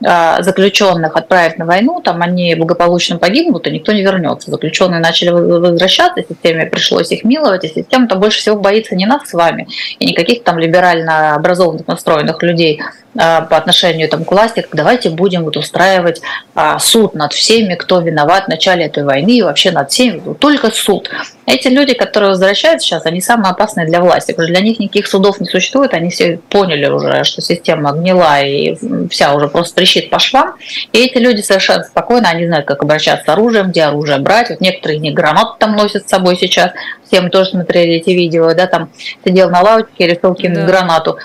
заключенных 0.00 1.16
отправить 1.16 1.58
на 1.58 1.66
войну, 1.66 2.00
там 2.00 2.22
они 2.22 2.54
благополучно 2.54 3.18
погибнут, 3.18 3.66
и 3.66 3.70
никто 3.70 3.92
не 3.92 4.02
вернется. 4.02 4.50
Заключенные 4.50 5.00
начали 5.00 5.30
возвращаться, 5.30 6.22
системе 6.28 6.66
пришлось 6.66 7.10
их 7.10 7.24
миловать, 7.24 7.64
и 7.64 7.68
система-то 7.68 8.16
больше 8.16 8.38
всего 8.38 8.56
боится 8.56 8.94
не 8.94 9.06
нас 9.06 9.28
с 9.28 9.32
вами, 9.32 9.66
и 9.98 10.06
не 10.06 10.14
каких-то 10.14 10.44
там 10.44 10.58
либерально 10.58 11.34
образованных, 11.34 11.86
настроенных 11.86 12.42
людей, 12.42 12.80
а, 12.80 13.07
по 13.14 13.56
отношению 13.56 14.08
там, 14.08 14.24
к 14.24 14.30
власти, 14.30 14.60
как 14.60 14.74
давайте 14.74 15.10
будем 15.10 15.44
вот 15.44 15.56
устраивать 15.56 16.20
а, 16.54 16.78
суд 16.78 17.14
над 17.14 17.32
всеми, 17.32 17.74
кто 17.74 18.00
виноват 18.00 18.44
в 18.44 18.48
начале 18.48 18.84
этой 18.86 19.02
войны 19.02 19.38
и 19.38 19.42
вообще 19.42 19.70
над 19.70 19.90
всеми, 19.90 20.34
только 20.34 20.70
суд. 20.70 21.10
Эти 21.46 21.68
люди, 21.68 21.94
которые 21.94 22.30
возвращаются 22.30 22.86
сейчас, 22.86 23.06
они 23.06 23.20
самые 23.20 23.52
опасные 23.52 23.86
для 23.86 24.00
власти, 24.00 24.32
потому 24.32 24.46
что 24.46 24.54
для 24.54 24.62
них 24.62 24.78
никаких 24.78 25.06
судов 25.06 25.40
не 25.40 25.46
существует, 25.46 25.94
они 25.94 26.10
все 26.10 26.38
поняли 26.50 26.86
уже, 26.86 27.24
что 27.24 27.40
система 27.40 27.92
гнила 27.92 28.42
и 28.42 28.76
вся 29.08 29.34
уже 29.34 29.48
просто 29.48 29.76
трещит 29.76 30.10
по 30.10 30.18
швам, 30.18 30.54
и 30.92 30.98
эти 30.98 31.18
люди 31.18 31.40
совершенно 31.40 31.84
спокойно, 31.84 32.28
они 32.28 32.46
знают, 32.46 32.66
как 32.66 32.82
обращаться 32.82 33.24
с 33.24 33.28
оружием, 33.28 33.70
где 33.70 33.84
оружие 33.84 34.18
брать, 34.18 34.50
вот 34.50 34.60
некоторые 34.60 34.98
не 34.98 35.10
гранаты 35.10 35.52
там 35.58 35.74
носят 35.74 36.06
с 36.06 36.10
собой 36.10 36.36
сейчас, 36.36 36.72
все 37.06 37.22
мы 37.22 37.30
тоже 37.30 37.50
смотрели 37.50 37.94
эти 37.94 38.10
видео, 38.10 38.52
да, 38.54 38.66
там 38.66 38.90
сидел 39.24 39.48
на 39.50 39.62
лавочке 39.62 40.04
и 40.04 40.06
решил 40.06 40.34
кинуть 40.34 40.60
да. 40.60 40.66
гранату, 40.66 41.18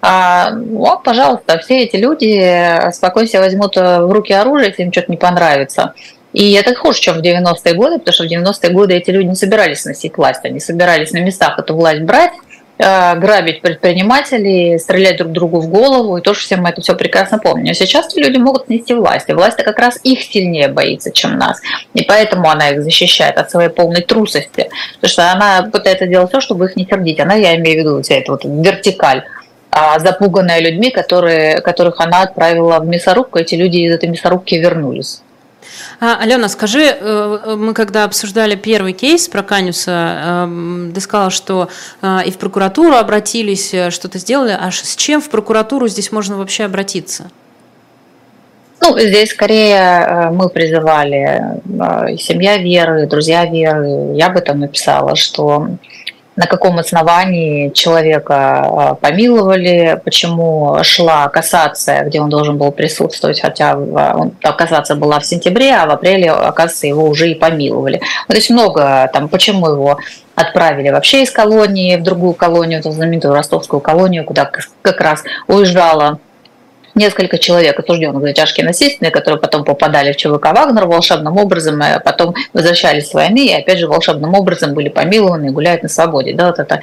а, 0.00 0.52
вот, 0.54 1.02
пожалуйста, 1.02 1.58
все 1.58 1.82
эти 1.82 1.96
люди 1.96 2.92
спокойно 2.92 3.28
себе 3.28 3.40
возьмут 3.40 3.76
в 3.76 4.12
руки 4.12 4.32
оружие, 4.32 4.68
если 4.68 4.84
им 4.84 4.92
что-то 4.92 5.10
не 5.10 5.16
понравится. 5.16 5.94
И 6.32 6.52
это 6.52 6.74
хуже, 6.74 7.00
чем 7.00 7.16
в 7.16 7.22
90-е 7.22 7.74
годы, 7.74 7.98
потому 7.98 8.12
что 8.12 8.24
в 8.24 8.28
90-е 8.28 8.70
годы 8.70 8.94
эти 8.94 9.10
люди 9.10 9.28
не 9.28 9.34
собирались 9.34 9.84
носить 9.84 10.16
власть, 10.16 10.44
они 10.44 10.60
собирались 10.60 11.12
на 11.12 11.18
местах 11.18 11.58
эту 11.58 11.74
власть 11.74 12.02
брать, 12.02 12.32
а, 12.80 13.16
грабить 13.16 13.60
предпринимателей, 13.60 14.78
стрелять 14.78 15.16
друг 15.16 15.32
другу 15.32 15.60
в 15.60 15.68
голову, 15.68 16.16
и 16.16 16.20
тоже 16.20 16.40
все 16.40 16.56
мы 16.56 16.68
это 16.68 16.80
все 16.80 16.94
прекрасно 16.94 17.38
помним. 17.38 17.66
Но 17.66 17.72
сейчас 17.72 18.14
люди 18.14 18.36
могут 18.36 18.68
нести 18.68 18.94
власть, 18.94 19.28
и 19.28 19.32
власть 19.32 19.56
как 19.56 19.78
раз 19.78 19.98
их 20.04 20.22
сильнее 20.22 20.68
боится, 20.68 21.10
чем 21.10 21.38
нас. 21.38 21.60
И 21.94 22.04
поэтому 22.04 22.48
она 22.48 22.70
их 22.70 22.82
защищает 22.82 23.36
от 23.36 23.50
своей 23.50 23.70
полной 23.70 24.02
трусости, 24.02 24.68
потому 25.00 25.10
что 25.10 25.32
она 25.32 25.62
пытается 25.72 26.06
делать 26.06 26.28
все, 26.28 26.40
чтобы 26.40 26.66
их 26.66 26.76
не 26.76 26.86
сердить. 26.86 27.18
Она, 27.18 27.34
я 27.34 27.56
имею 27.56 27.78
в 27.78 27.80
виду, 27.80 28.02
вся 28.02 28.16
эта 28.16 28.30
вот 28.30 28.44
вертикаль 28.44 29.24
а 29.24 29.37
запуганная 29.98 30.60
людьми, 30.60 30.90
которые, 30.90 31.60
которых 31.60 32.00
она 32.00 32.22
отправила 32.22 32.80
в 32.80 32.86
мясорубку, 32.86 33.38
эти 33.38 33.54
люди 33.54 33.78
из 33.78 33.92
этой 33.92 34.08
мясорубки 34.08 34.54
вернулись. 34.54 35.22
А, 36.00 36.18
Алена, 36.20 36.48
скажи, 36.48 36.84
э, 36.84 37.56
мы 37.56 37.74
когда 37.74 38.04
обсуждали 38.04 38.54
первый 38.54 38.92
кейс 38.92 39.28
про 39.28 39.42
Канюса, 39.42 40.44
эм, 40.44 40.92
ты 40.94 41.00
сказала, 41.00 41.30
что 41.30 41.68
э, 42.02 42.20
и 42.26 42.30
в 42.30 42.38
прокуратуру 42.38 42.94
обратились, 42.94 43.74
э, 43.74 43.90
что-то 43.90 44.18
сделали. 44.18 44.56
А 44.58 44.70
с 44.70 44.96
чем 44.96 45.20
в 45.20 45.28
прокуратуру 45.28 45.88
здесь 45.88 46.12
можно 46.12 46.36
вообще 46.36 46.64
обратиться? 46.64 47.30
Ну, 48.80 48.96
здесь 48.96 49.30
скорее 49.30 50.30
мы 50.30 50.48
призывали 50.48 51.60
семья 52.16 52.58
веры, 52.58 53.08
друзья 53.08 53.44
веры. 53.44 54.14
Я 54.14 54.30
бы 54.30 54.40
там 54.40 54.60
написала, 54.60 55.16
что 55.16 55.66
на 56.38 56.46
каком 56.46 56.78
основании 56.78 57.70
человека 57.70 58.34
а, 58.36 58.94
помиловали, 58.94 60.00
почему 60.04 60.78
шла 60.82 61.28
кассация, 61.28 62.04
где 62.04 62.20
он 62.20 62.30
должен 62.30 62.56
был 62.56 62.70
присутствовать, 62.70 63.40
хотя 63.40 63.76
он, 63.76 64.30
кассация 64.40 64.96
была 64.96 65.18
в 65.18 65.26
сентябре, 65.26 65.74
а 65.74 65.86
в 65.86 65.90
апреле, 65.90 66.30
оказывается, 66.30 66.86
его 66.86 67.08
уже 67.08 67.28
и 67.28 67.34
помиловали. 67.34 68.00
То 68.28 68.36
есть 68.36 68.50
много 68.50 69.10
там, 69.12 69.28
почему 69.28 69.68
его 69.68 69.98
отправили 70.36 70.90
вообще 70.90 71.24
из 71.24 71.32
колонии 71.32 71.96
в 71.96 72.04
другую 72.04 72.34
колонию, 72.34 72.78
эту 72.78 72.92
знаменитую 72.92 73.34
ростовскую 73.34 73.80
колонию, 73.80 74.24
куда 74.24 74.48
как 74.82 75.00
раз 75.00 75.24
уезжала 75.48 76.20
несколько 76.94 77.38
человек, 77.38 77.78
осужденных 77.78 78.22
за 78.22 78.32
тяжкие 78.32 78.66
насильственные, 78.66 79.10
которые 79.10 79.40
потом 79.40 79.64
попадали 79.64 80.12
в 80.12 80.16
ЧВК 80.16 80.52
Вагнер 80.52 80.86
волшебным 80.86 81.36
образом, 81.36 81.80
а 81.82 82.00
потом 82.00 82.34
возвращались 82.52 83.08
с 83.08 83.14
войны 83.14 83.46
и 83.46 83.52
опять 83.52 83.78
же 83.78 83.88
волшебным 83.88 84.34
образом 84.34 84.74
были 84.74 84.88
помилованы 84.88 85.46
и 85.46 85.50
гуляют 85.50 85.82
на 85.82 85.88
свободе. 85.88 86.34
Да, 86.34 86.46
вот 86.46 86.58
это 86.58 86.80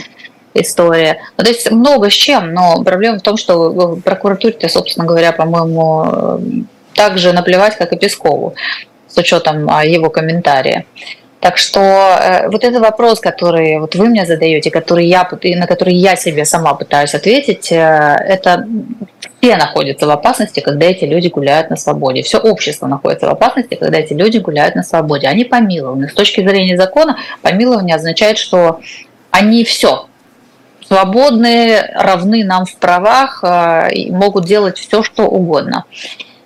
история. 0.54 1.18
Ну, 1.38 1.44
то 1.44 1.50
есть 1.50 1.70
много 1.70 2.10
с 2.10 2.14
чем, 2.14 2.54
но 2.54 2.82
проблема 2.84 3.20
в 3.20 3.22
том, 3.22 3.38
что 3.38 3.70
в 3.70 4.02
прокуратуре, 4.02 4.70
собственно 4.70 5.06
говоря, 5.06 5.32
по-моему, 5.32 6.66
так 6.94 7.18
же 7.18 7.34
наплевать, 7.34 7.78
как 7.78 7.92
и 7.92 7.98
Пескову, 7.98 8.56
с 9.08 9.18
учетом 9.18 9.70
а, 9.70 9.86
его 9.86 10.10
комментария. 10.10 10.86
Так 11.46 11.60
что 11.60 11.80
э, 11.80 12.50
вот 12.50 12.64
этот 12.64 12.82
вопрос, 12.82 13.20
который 13.20 13.78
вот 13.78 13.94
вы 13.94 14.10
мне 14.10 14.26
задаете, 14.26 14.72
который 14.72 15.06
я, 15.06 15.30
на 15.30 15.68
который 15.68 15.94
я 15.94 16.16
себе 16.16 16.44
сама 16.44 16.74
пытаюсь 16.74 17.14
ответить, 17.14 17.72
э, 17.72 17.76
это 17.76 18.68
все 19.40 19.56
находятся 19.56 20.08
в 20.08 20.10
опасности, 20.10 20.60
когда 20.60 20.88
эти 20.88 21.06
люди 21.06 21.28
гуляют 21.28 21.70
на 21.70 21.76
свободе. 21.76 22.24
Все 22.24 22.40
общество 22.40 22.88
находится 22.88 23.28
в 23.28 23.30
опасности, 23.30 23.76
когда 23.76 24.00
эти 24.00 24.14
люди 24.14 24.40
гуляют 24.40 24.74
на 24.74 24.82
свободе. 24.82 25.28
Они 25.28 25.44
помилованы. 25.44 26.10
С 26.10 26.16
точки 26.16 26.42
зрения 26.42 26.78
закона, 26.78 27.20
помилование 27.44 27.96
означает, 27.96 28.40
что 28.40 28.80
они 29.30 29.64
все 29.66 30.08
свободны, 30.88 31.80
равны 31.94 32.44
нам 32.44 32.66
в 32.66 32.76
правах, 32.78 33.44
э, 33.44 33.94
и 33.94 34.12
могут 34.12 34.46
делать 34.46 34.80
все, 34.80 35.04
что 35.04 35.28
угодно. 35.28 35.86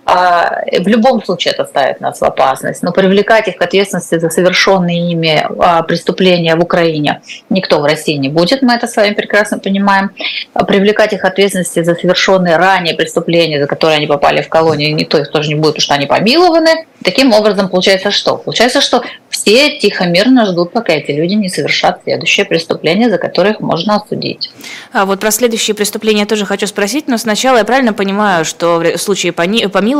А, 0.06 0.63
в 0.79 0.88
любом 0.88 1.24
случае 1.24 1.53
это 1.53 1.65
ставит 1.65 2.01
нас 2.01 2.20
в 2.20 2.24
опасность. 2.24 2.82
Но 2.82 2.91
привлекать 2.91 3.48
их 3.48 3.58
к 3.58 3.62
ответственности 3.62 4.18
за 4.18 4.29
совершенные 4.29 5.12
ими 5.12 5.46
а, 5.60 5.84
преступления 5.84 6.56
в 6.56 6.63
Украине 6.63 7.22
никто 7.50 7.79
в 7.79 7.86
России 7.86 8.15
не 8.15 8.29
будет, 8.29 8.62
мы 8.62 8.74
это 8.74 8.88
с 8.88 8.96
вами 8.96 9.13
прекрасно 9.13 9.60
понимаем. 9.60 10.12
А 10.53 10.65
привлекать 10.65 11.13
их 11.13 11.22
к 11.22 11.25
ответственности 11.25 11.84
за 11.84 11.96
совершенные 11.96 12.58
ранее 12.58 12.96
преступления, 12.96 13.60
за 13.62 13.68
которые 13.68 13.98
они 13.98 14.08
попали 14.08 14.41
в 14.41 14.50
колонию, 14.50 14.96
никто 14.96 15.18
их 15.20 15.29
тоже 15.32 15.50
не 15.50 15.56
будет, 15.56 15.75
потому 15.75 15.82
что 15.82 15.94
они 15.94 16.08
помилованы. 16.08 16.86
Таким 17.03 17.34
образом, 17.34 17.70
получается 17.70 18.12
что? 18.12 18.36
Получается, 18.38 18.82
что 18.82 19.03
все 19.29 19.77
тихо, 19.77 20.06
мирно 20.06 20.46
ждут, 20.46 20.74
пока 20.74 20.94
эти 20.94 21.12
люди 21.12 21.36
не 21.36 21.50
совершат 21.50 22.01
следующее 22.03 22.46
преступление, 22.46 23.10
за 23.10 23.18
которое 23.18 23.51
их 23.51 23.60
можно 23.60 23.96
осудить. 23.98 24.51
А 24.91 25.06
вот 25.06 25.20
про 25.20 25.32
следующие 25.32 25.75
преступления 25.75 26.25
тоже 26.25 26.46
хочу 26.46 26.68
спросить, 26.68 27.08
но 27.08 27.18
сначала 27.18 27.58
я 27.58 27.63
правильно 27.63 27.94
понимаю, 27.94 28.44
что 28.44 28.79
в 28.79 28.98
случае 28.98 29.32
помилования 29.32 29.99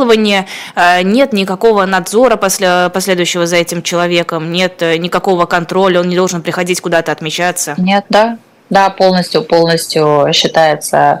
а, 0.74 1.02
нет 1.02 1.32
никакого 1.32 1.84
надзора 1.86 2.36
после, 2.36 2.90
последующего 2.92 3.46
за 3.46 3.56
этим 3.56 3.82
человеком, 3.82 4.52
нет 4.52 4.82
э, 4.82 4.96
никакого 4.96 5.46
контроля, 5.46 6.00
он 6.00 6.08
не 6.08 6.16
должен 6.16 6.42
приходить 6.42 6.80
куда-то 6.80 7.12
отмечаться? 7.12 7.74
Нет, 7.78 8.04
да, 8.08 8.38
да, 8.70 8.90
полностью, 8.90 9.42
полностью 9.42 10.28
считается 10.32 11.20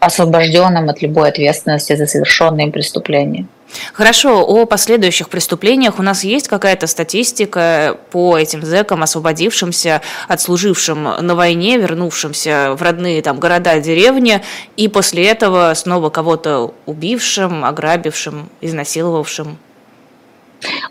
освобожденным 0.00 0.88
от 0.88 1.02
любой 1.02 1.28
ответственности 1.28 1.96
за 1.96 2.06
совершенные 2.06 2.70
преступления. 2.70 3.46
Хорошо, 3.92 4.44
о 4.44 4.64
последующих 4.66 5.28
преступлениях 5.28 5.98
у 5.98 6.02
нас 6.02 6.24
есть 6.24 6.48
какая-то 6.48 6.86
статистика 6.86 7.98
по 8.10 8.36
этим 8.38 8.62
зэкам, 8.62 9.02
освободившимся, 9.02 10.02
отслужившим 10.28 11.02
на 11.02 11.34
войне, 11.34 11.78
вернувшимся 11.78 12.74
в 12.76 12.82
родные 12.82 13.22
там 13.22 13.40
города, 13.40 13.78
деревни, 13.80 14.42
и 14.76 14.88
после 14.88 15.26
этого 15.26 15.72
снова 15.74 16.10
кого-то 16.10 16.74
убившим, 16.86 17.64
ограбившим, 17.64 18.48
изнасиловавшим? 18.60 19.58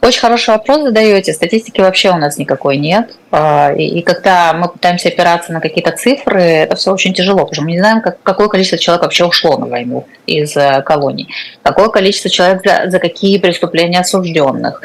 Очень 0.01 0.21
хороший 0.21 0.49
вопрос 0.51 0.83
задаете. 0.83 1.33
Статистики 1.33 1.81
вообще 1.81 2.11
у 2.11 2.17
нас 2.17 2.37
никакой 2.37 2.77
нет. 2.77 3.15
А, 3.31 3.73
и 3.73 4.01
когда 4.01 4.53
мы 4.53 4.69
пытаемся 4.69 5.09
опираться 5.09 5.51
на 5.51 5.59
какие-то 5.59 5.91
цифры, 5.91 6.41
это 6.41 6.75
все 6.75 6.93
очень 6.93 7.13
тяжело, 7.13 7.39
потому 7.39 7.53
что 7.53 7.63
мы 7.63 7.71
не 7.71 7.79
знаем, 7.79 8.01
какое 8.01 8.47
количество 8.47 8.77
человек 8.77 9.03
вообще 9.03 9.25
ушло 9.25 9.57
на 9.57 9.65
войну 9.65 10.05
из 10.25 10.55
э, 10.55 10.81
колоний, 10.83 11.27
какое 11.63 11.89
количество 11.89 12.29
человек 12.29 12.61
за, 12.63 12.89
за 12.89 12.99
какие 12.99 13.37
преступления 13.39 13.99
осужденных, 13.99 14.81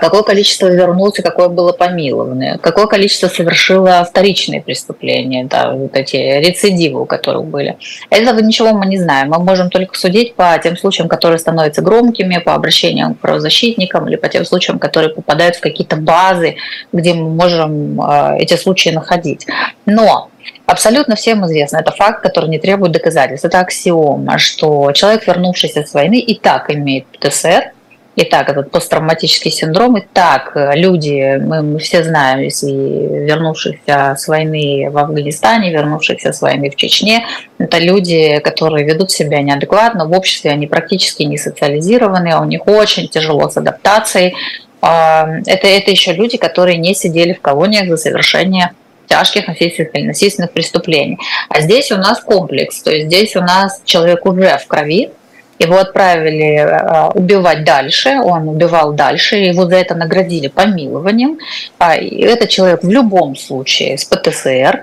какое 0.00 0.22
количество 0.22 0.66
вернулось 0.66 1.18
и 1.18 1.22
какое 1.22 1.48
было 1.48 1.72
помиловано, 1.72 2.58
какое 2.60 2.86
количество 2.86 3.28
совершило 3.28 4.04
вторичные 4.04 4.60
преступления, 4.60 5.44
да, 5.44 5.72
вот 5.72 5.96
эти 5.96 6.16
рецидивы, 6.16 7.02
у 7.02 7.06
которых 7.06 7.44
были. 7.44 7.76
Этого 8.10 8.40
ничего 8.40 8.72
мы 8.72 8.86
не 8.86 8.98
знаем. 8.98 9.30
Мы 9.30 9.38
можем 9.38 9.70
только 9.70 9.98
судить 9.98 10.34
по 10.34 10.58
тем 10.62 10.76
случаям, 10.76 11.08
которые 11.08 11.38
становятся 11.38 11.82
громкими, 11.82 12.38
по 12.38 12.54
обращениям 12.54 13.14
к 13.14 13.18
правозащитникам 13.20 14.08
или 14.08 14.16
по 14.16 14.28
тем 14.28 14.44
случаям, 14.44 14.78
которые 14.78 15.10
попадают 15.10 15.56
в 15.56 15.60
какие-то 15.60 15.96
базы, 15.96 16.56
где 16.92 17.14
мы 17.14 17.30
можем 17.30 18.00
Э, 18.00 18.36
эти 18.38 18.54
случаи 18.54 18.90
находить. 18.90 19.46
Но 19.86 20.28
Абсолютно 20.66 21.16
всем 21.16 21.44
известно, 21.46 21.78
это 21.78 21.92
факт, 21.92 22.22
который 22.22 22.48
не 22.48 22.58
требует 22.58 22.92
доказательств. 22.92 23.44
Это 23.44 23.60
аксиома, 23.60 24.38
что 24.38 24.90
человек, 24.92 25.26
вернувшийся 25.26 25.84
с 25.84 25.92
войны, 25.92 26.18
и 26.18 26.38
так 26.38 26.70
имеет 26.70 27.04
ПТСР, 27.06 27.72
и 28.14 28.24
так 28.24 28.48
этот 28.48 28.70
посттравматический 28.70 29.50
синдром, 29.50 29.96
и 29.96 30.02
так 30.12 30.52
э, 30.54 30.76
люди, 30.76 31.38
мы, 31.38 31.62
мы 31.62 31.78
все 31.78 32.04
знаем, 32.04 32.40
если 32.40 32.70
вернувшихся 32.70 34.14
с 34.18 34.28
войны 34.28 34.90
в 34.90 34.98
Афганистане, 34.98 35.72
вернувшихся 35.72 36.32
с 36.32 36.42
войны 36.42 36.70
в 36.70 36.76
Чечне, 36.76 37.24
это 37.58 37.78
люди, 37.78 38.38
которые 38.40 38.84
ведут 38.84 39.10
себя 39.10 39.40
неадекватно 39.40 40.06
в 40.06 40.12
обществе, 40.12 40.50
они 40.50 40.66
практически 40.66 41.22
не 41.22 41.38
социализированы, 41.38 42.38
у 42.38 42.44
них 42.44 42.66
очень 42.66 43.08
тяжело 43.08 43.48
с 43.48 43.56
адаптацией, 43.56 44.34
это, 44.82 45.68
это 45.68 45.90
еще 45.92 46.12
люди, 46.12 46.36
которые 46.36 46.76
не 46.76 46.94
сидели 46.94 47.32
в 47.32 47.40
колониях 47.40 47.88
за 47.88 47.96
совершение 47.96 48.72
тяжких 49.06 49.46
насильственных 49.46 49.94
или 49.94 50.06
насильственных 50.06 50.52
преступлений. 50.52 51.18
А 51.48 51.60
здесь 51.60 51.92
у 51.92 51.96
нас 51.96 52.20
комплекс, 52.20 52.82
то 52.82 52.90
есть 52.90 53.06
здесь 53.06 53.36
у 53.36 53.40
нас 53.40 53.80
человек 53.84 54.26
уже 54.26 54.58
в 54.58 54.66
крови, 54.66 55.10
его 55.58 55.78
отправили 55.78 56.56
а, 56.56 57.10
убивать 57.14 57.64
дальше, 57.64 58.20
он 58.22 58.48
убивал 58.48 58.92
дальше, 58.92 59.36
его 59.36 59.66
за 59.66 59.76
это 59.76 59.94
наградили 59.94 60.48
помилованием. 60.48 61.38
А, 61.78 61.96
этот 61.96 62.48
человек 62.48 62.82
в 62.82 62.90
любом 62.90 63.36
случае 63.36 63.96
с 63.96 64.04
ПТСР, 64.04 64.80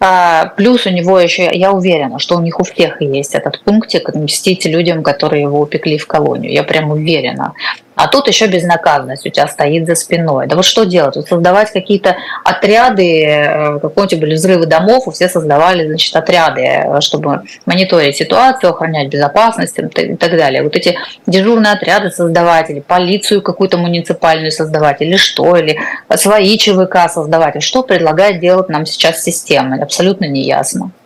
а, 0.00 0.52
плюс 0.56 0.86
у 0.86 0.90
него 0.90 1.18
еще, 1.18 1.50
я 1.52 1.72
уверена, 1.72 2.18
что 2.18 2.36
у 2.36 2.40
них 2.40 2.60
у 2.60 2.64
всех 2.64 3.00
есть 3.00 3.34
этот 3.34 3.62
пунктик 3.62 4.14
мстить 4.14 4.66
людям, 4.66 5.02
которые 5.02 5.42
его 5.42 5.60
упекли 5.60 5.98
в 5.98 6.06
колонию. 6.06 6.52
Я 6.52 6.62
прям 6.62 6.90
уверена. 6.90 7.54
А 7.94 8.08
тут 8.08 8.26
еще 8.28 8.46
безнаказанность 8.46 9.26
у 9.26 9.30
тебя 9.30 9.46
стоит 9.46 9.86
за 9.86 9.94
спиной. 9.94 10.46
Да 10.46 10.56
вот 10.56 10.64
что 10.64 10.84
делать? 10.84 11.16
Вот 11.16 11.28
создавать 11.28 11.70
какие-то 11.72 12.16
отряды, 12.44 13.24
э, 13.24 13.78
какого-нибудь 13.80 14.20
были 14.20 14.34
взрывы 14.34 14.66
домов, 14.66 15.06
и 15.06 15.10
все 15.12 15.28
создавали, 15.28 15.86
значит, 15.86 16.14
отряды, 16.16 16.62
э, 16.62 17.00
чтобы 17.00 17.42
мониторить 17.66 18.16
ситуацию, 18.16 18.70
охранять 18.70 19.08
безопасность 19.08 19.78
и 19.78 20.16
так 20.16 20.36
далее. 20.36 20.62
Вот 20.62 20.74
эти 20.76 20.98
дежурные 21.26 21.72
отряды 21.74 22.10
создавать, 22.10 22.70
или 22.70 22.80
полицию 22.80 23.42
какую-то 23.42 23.78
муниципальную 23.78 24.50
создавать, 24.50 25.00
или 25.00 25.16
что, 25.16 25.56
или 25.56 25.78
свои 26.16 26.58
ЧВК 26.58 27.08
создавать. 27.08 27.62
Что 27.62 27.82
предлагает 27.82 28.40
делать 28.40 28.68
нам 28.68 28.86
сейчас 28.86 29.22
система? 29.22 29.80
Абсолютно 29.82 30.24
неясно. 30.24 30.90
А, 30.90 31.03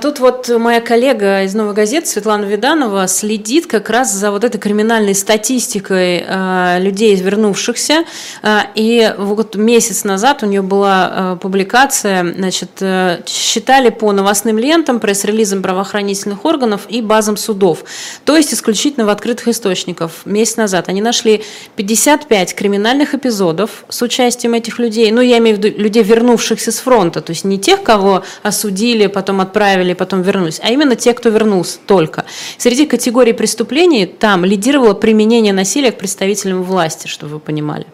тут 0.00 0.18
вот 0.20 0.48
моя 0.48 0.80
коллега 0.80 1.44
из 1.44 1.54
«Новой 1.54 1.74
газеты» 1.74 2.06
Светлана 2.06 2.44
Виданова 2.44 3.06
следит 3.06 3.66
как 3.66 3.90
раз 3.90 4.12
за 4.12 4.30
вот 4.30 4.44
этой 4.44 4.58
криминальной 4.58 5.14
статистикой 5.14 6.24
а, 6.26 6.78
людей, 6.78 7.14
вернувшихся. 7.16 8.04
А, 8.42 8.66
и 8.74 9.14
вот 9.18 9.56
месяц 9.56 10.04
назад 10.04 10.42
у 10.42 10.46
нее 10.46 10.62
была 10.62 11.38
публикация, 11.40 12.34
значит, 12.34 12.70
э, 12.80 13.20
считали 13.26 13.90
по 13.90 14.12
новостным 14.12 14.58
лентам, 14.58 15.00
пресс-релизам 15.00 15.62
правоохранительных 15.62 16.44
органов 16.44 16.82
и 16.88 17.02
базам 17.02 17.36
судов. 17.36 17.84
То 18.24 18.36
есть 18.36 18.52
исключительно 18.52 19.06
в 19.06 19.10
открытых 19.10 19.48
источниках. 19.48 20.10
Месяц 20.24 20.56
назад 20.56 20.88
они 20.88 21.00
нашли 21.00 21.42
55 21.76 22.54
криминальных 22.54 23.14
эпизодов 23.14 23.84
с 23.88 24.02
участием 24.02 24.54
этих 24.54 24.78
людей. 24.78 25.10
Ну, 25.10 25.20
я 25.20 25.38
имею 25.38 25.56
в 25.56 25.58
виду 25.60 25.78
людей, 25.78 26.02
вернувшихся 26.02 26.72
с 26.72 26.78
фронта. 26.78 27.20
То 27.20 27.30
есть 27.30 27.44
не 27.44 27.58
тех, 27.58 27.82
кого 27.82 28.24
осудили, 28.42 29.06
потом 29.06 29.27
потом 29.28 29.42
отправили, 29.42 29.92
потом 29.92 30.22
вернулись, 30.22 30.58
а 30.64 30.70
именно 30.70 30.96
те, 30.96 31.12
кто 31.12 31.28
вернулся 31.28 31.78
только. 31.86 32.24
Среди 32.56 32.86
категорий 32.86 33.34
преступлений 33.34 34.06
там 34.06 34.42
лидировало 34.42 34.94
применение 34.94 35.52
насилия 35.52 35.92
к 35.92 35.98
представителям 35.98 36.62
власти, 36.62 37.08
чтобы 37.08 37.34
вы 37.34 37.38
понимали. 37.38 37.86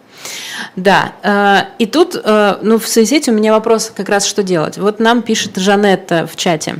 Да, 0.76 1.12
э, 1.24 1.82
и 1.82 1.86
тут, 1.86 2.14
э, 2.14 2.58
ну, 2.62 2.78
в 2.78 2.86
связи 2.86 3.08
с 3.08 3.12
этим 3.12 3.32
у 3.32 3.36
меня 3.38 3.52
вопрос 3.52 3.90
как 3.94 4.08
раз, 4.08 4.26
что 4.26 4.44
делать. 4.44 4.78
Вот 4.78 5.00
нам 5.00 5.22
пишет 5.22 5.56
Жанетта 5.56 6.28
в 6.32 6.36
чате. 6.36 6.76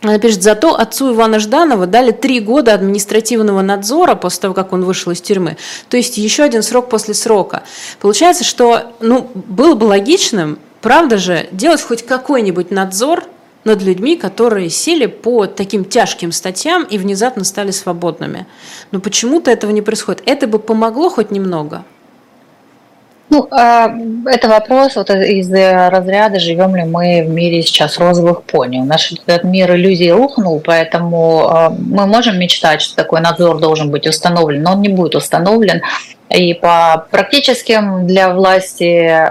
Она 0.00 0.20
пишет, 0.20 0.44
зато 0.44 0.76
отцу 0.76 1.12
Ивана 1.12 1.40
Жданова 1.40 1.86
дали 1.86 2.12
три 2.12 2.38
года 2.38 2.74
административного 2.74 3.62
надзора 3.62 4.14
после 4.14 4.42
того, 4.42 4.54
как 4.54 4.72
он 4.72 4.84
вышел 4.84 5.10
из 5.10 5.20
тюрьмы. 5.20 5.56
То 5.88 5.96
есть 5.96 6.18
еще 6.18 6.44
один 6.44 6.62
срок 6.62 6.88
после 6.88 7.14
срока. 7.14 7.64
Получается, 8.00 8.44
что 8.44 8.94
ну, 9.00 9.28
было 9.34 9.74
бы 9.74 9.86
логичным, 9.86 10.60
правда 10.82 11.18
же, 11.18 11.48
делать 11.50 11.82
хоть 11.82 12.06
какой-нибудь 12.06 12.70
надзор 12.70 13.24
над 13.64 13.82
людьми, 13.82 14.16
которые 14.16 14.70
сели 14.70 15.06
по 15.06 15.46
таким 15.46 15.84
тяжким 15.84 16.32
статьям 16.32 16.84
и 16.84 16.98
внезапно 16.98 17.44
стали 17.44 17.70
свободными. 17.70 18.46
Но 18.90 19.00
почему-то 19.00 19.50
этого 19.50 19.70
не 19.70 19.82
происходит. 19.82 20.22
Это 20.26 20.46
бы 20.46 20.58
помогло 20.58 21.10
хоть 21.10 21.30
немного? 21.30 21.84
Ну, 23.32 23.48
а, 23.50 23.90
это 24.26 24.46
вопрос 24.46 24.96
вот 24.96 25.08
из 25.08 25.50
разряда, 25.50 26.38
живем 26.38 26.76
ли 26.76 26.84
мы 26.84 27.24
в 27.26 27.30
мире 27.30 27.62
сейчас 27.62 27.96
розовых 27.96 28.42
пони. 28.42 28.80
Наш 28.80 29.10
этот 29.12 29.44
мир 29.44 29.74
иллюзий 29.74 30.12
рухнул, 30.12 30.60
поэтому 30.60 31.48
а, 31.48 31.70
мы 31.70 32.06
можем 32.06 32.38
мечтать, 32.38 32.82
что 32.82 32.94
такой 32.94 33.22
надзор 33.22 33.58
должен 33.58 33.90
быть 33.90 34.06
установлен, 34.06 34.62
но 34.62 34.72
он 34.72 34.82
не 34.82 34.90
будет 34.90 35.14
установлен 35.14 35.80
и 36.34 36.54
по 36.54 37.06
практическим 37.10 38.06
для 38.06 38.32
власти 38.32 38.84
э, 38.84 39.24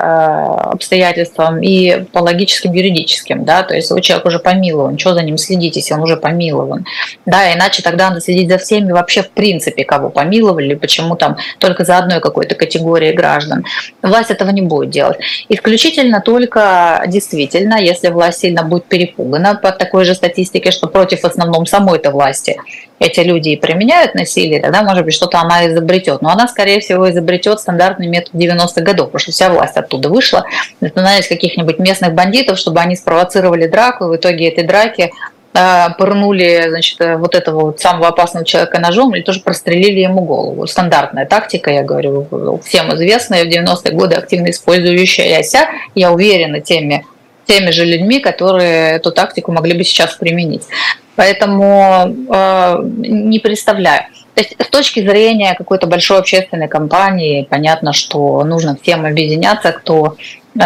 обстоятельствам, 0.71 1.61
и 1.61 2.03
по 2.11 2.19
логическим 2.19 2.73
юридическим, 2.73 3.43
да, 3.43 3.63
то 3.63 3.75
есть 3.75 3.91
человек 4.01 4.25
уже 4.25 4.39
помилован, 4.39 4.97
что 4.97 5.13
за 5.13 5.23
ним 5.23 5.37
следить, 5.37 5.75
если 5.75 5.93
он 5.93 6.01
уже 6.01 6.17
помилован, 6.17 6.85
да, 7.25 7.53
иначе 7.53 7.81
тогда 7.81 8.09
надо 8.09 8.21
следить 8.21 8.49
за 8.49 8.57
всеми 8.57 8.91
вообще 8.91 9.23
в 9.23 9.29
принципе, 9.29 9.83
кого 9.83 10.09
помиловали, 10.09 10.75
почему 10.75 11.15
там 11.15 11.37
только 11.59 11.85
за 11.85 11.97
одной 11.97 12.19
какой-то 12.19 12.55
категорией 12.55 13.13
граждан. 13.13 13.65
Власть 14.01 14.31
этого 14.31 14.49
не 14.49 14.61
будет 14.61 14.89
делать. 14.89 15.17
Исключительно 15.49 16.21
только 16.21 17.03
действительно, 17.07 17.75
если 17.75 18.09
власть 18.09 18.39
сильно 18.39 18.63
будет 18.63 18.85
перепугана 18.85 19.55
по 19.55 19.71
такой 19.71 20.05
же 20.05 20.15
статистике, 20.15 20.71
что 20.71 20.87
против 20.87 21.21
в 21.21 21.25
основном 21.25 21.65
самой-то 21.65 22.11
власти 22.11 22.57
эти 23.01 23.21
люди 23.21 23.49
и 23.49 23.55
применяют 23.55 24.13
насилие, 24.13 24.61
тогда, 24.61 24.83
может 24.83 25.03
быть, 25.03 25.15
что-то 25.15 25.39
она 25.39 25.67
изобретет. 25.67 26.21
Но 26.21 26.29
она, 26.29 26.47
скорее 26.47 26.79
всего, 26.79 27.09
изобретет 27.09 27.59
стандартный 27.59 28.05
метод 28.05 28.35
90-х 28.35 28.81
годов, 28.81 29.07
потому 29.07 29.19
что 29.19 29.31
вся 29.31 29.49
власть 29.49 29.75
оттуда 29.75 30.07
вышла, 30.07 30.45
начинались 30.81 31.27
каких-нибудь 31.27 31.79
местных 31.79 32.13
бандитов, 32.13 32.59
чтобы 32.59 32.79
они 32.79 32.95
спровоцировали 32.95 33.65
драку, 33.65 34.05
и 34.05 34.07
в 34.09 34.15
итоге 34.17 34.49
этой 34.49 34.65
драки 34.65 35.11
а, 35.55 35.89
пырнули 35.97 36.67
значит, 36.69 36.99
вот 37.17 37.33
этого 37.33 37.61
вот 37.61 37.79
самого 37.79 38.09
опасного 38.09 38.45
человека 38.45 38.79
ножом 38.79 39.15
или 39.15 39.23
тоже 39.23 39.41
прострелили 39.41 40.01
ему 40.01 40.21
голову. 40.21 40.67
Стандартная 40.67 41.25
тактика, 41.25 41.71
я 41.71 41.81
говорю, 41.81 42.59
всем 42.63 42.93
известная, 42.93 43.45
в 43.45 43.47
90-е 43.47 43.93
годы 43.93 44.15
активно 44.15 44.51
использующаяся, 44.51 45.69
я 45.95 46.11
уверена, 46.11 46.61
теми 46.61 47.03
теми 47.47 47.71
же 47.71 47.83
людьми, 47.83 48.19
которые 48.19 48.91
эту 48.91 49.11
тактику 49.11 49.51
могли 49.51 49.73
бы 49.73 49.83
сейчас 49.83 50.15
применить. 50.15 50.63
Поэтому 51.15 52.15
э, 52.33 52.75
не 52.83 53.39
представляю. 53.39 54.05
То 54.33 54.41
есть 54.41 54.55
с 54.59 54.69
точки 54.69 55.01
зрения 55.01 55.55
какой-то 55.55 55.87
большой 55.87 56.19
общественной 56.19 56.67
кампании, 56.67 57.47
понятно, 57.49 57.91
что 57.91 58.43
нужно 58.43 58.77
всем 58.81 59.05
объединяться, 59.05 59.71
кто 59.73 60.15
э, 60.55 60.61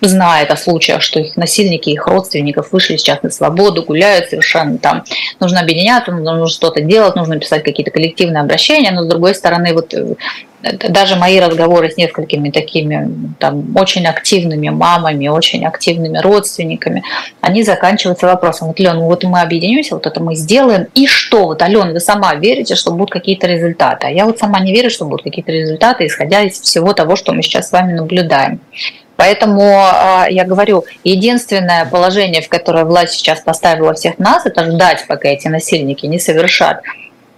знает 0.00 0.50
о 0.50 0.56
случаях, 0.56 1.02
что 1.02 1.20
их 1.20 1.36
насильники, 1.36 1.90
их 1.90 2.06
родственников 2.06 2.72
вышли 2.72 2.96
сейчас 2.96 3.22
на 3.22 3.30
свободу, 3.30 3.82
гуляют 3.82 4.30
совершенно 4.30 4.78
там. 4.78 5.04
Нужно 5.40 5.60
объединяться, 5.60 6.12
нужно 6.12 6.46
что-то 6.46 6.80
делать, 6.80 7.16
нужно 7.16 7.38
писать 7.38 7.64
какие-то 7.64 7.90
коллективные 7.90 8.40
обращения, 8.42 8.90
но 8.90 9.02
с 9.02 9.06
другой 9.06 9.34
стороны, 9.34 9.72
вот 9.72 9.92
э, 9.94 10.14
даже 10.62 11.16
мои 11.16 11.38
разговоры 11.38 11.90
с 11.90 11.96
несколькими 11.96 12.50
такими 12.50 13.34
там, 13.38 13.76
очень 13.76 14.06
активными 14.06 14.68
мамами, 14.68 15.28
очень 15.28 15.64
активными 15.64 16.18
родственниками, 16.18 17.02
они 17.40 17.62
заканчиваются 17.62 18.26
вопросом, 18.26 18.68
вот, 18.68 18.78
Лен, 18.78 18.98
вот 18.98 19.24
мы 19.24 19.40
объединимся, 19.40 19.94
вот 19.94 20.06
это 20.06 20.20
мы 20.22 20.34
сделаем, 20.34 20.86
и 20.94 21.06
что? 21.06 21.46
Вот, 21.46 21.62
Алена, 21.62 21.92
вы 21.92 22.00
сама 22.00 22.34
верите, 22.34 22.74
что 22.74 22.92
будут 22.92 23.10
какие-то 23.10 23.46
результаты, 23.46 24.08
а 24.08 24.10
я 24.10 24.24
вот 24.24 24.38
сама 24.38 24.60
не 24.60 24.72
верю, 24.72 24.90
что 24.90 25.04
будут 25.04 25.22
какие-то 25.22 25.52
результаты, 25.52 26.06
исходя 26.06 26.42
из 26.42 26.60
всего 26.60 26.92
того, 26.92 27.16
что 27.16 27.32
мы 27.32 27.42
сейчас 27.42 27.68
с 27.68 27.72
вами 27.72 27.92
наблюдаем. 27.92 28.60
Поэтому 29.18 29.62
а, 29.64 30.28
я 30.30 30.44
говорю, 30.44 30.84
единственное 31.02 31.84
положение, 31.86 32.40
в 32.40 32.48
которое 32.48 32.84
власть 32.84 33.14
сейчас 33.14 33.40
поставила 33.40 33.92
всех 33.92 34.20
нас, 34.20 34.46
это 34.46 34.64
ждать, 34.64 35.06
пока 35.08 35.28
эти 35.28 35.48
насильники 35.48 36.06
не 36.06 36.20
совершат 36.20 36.82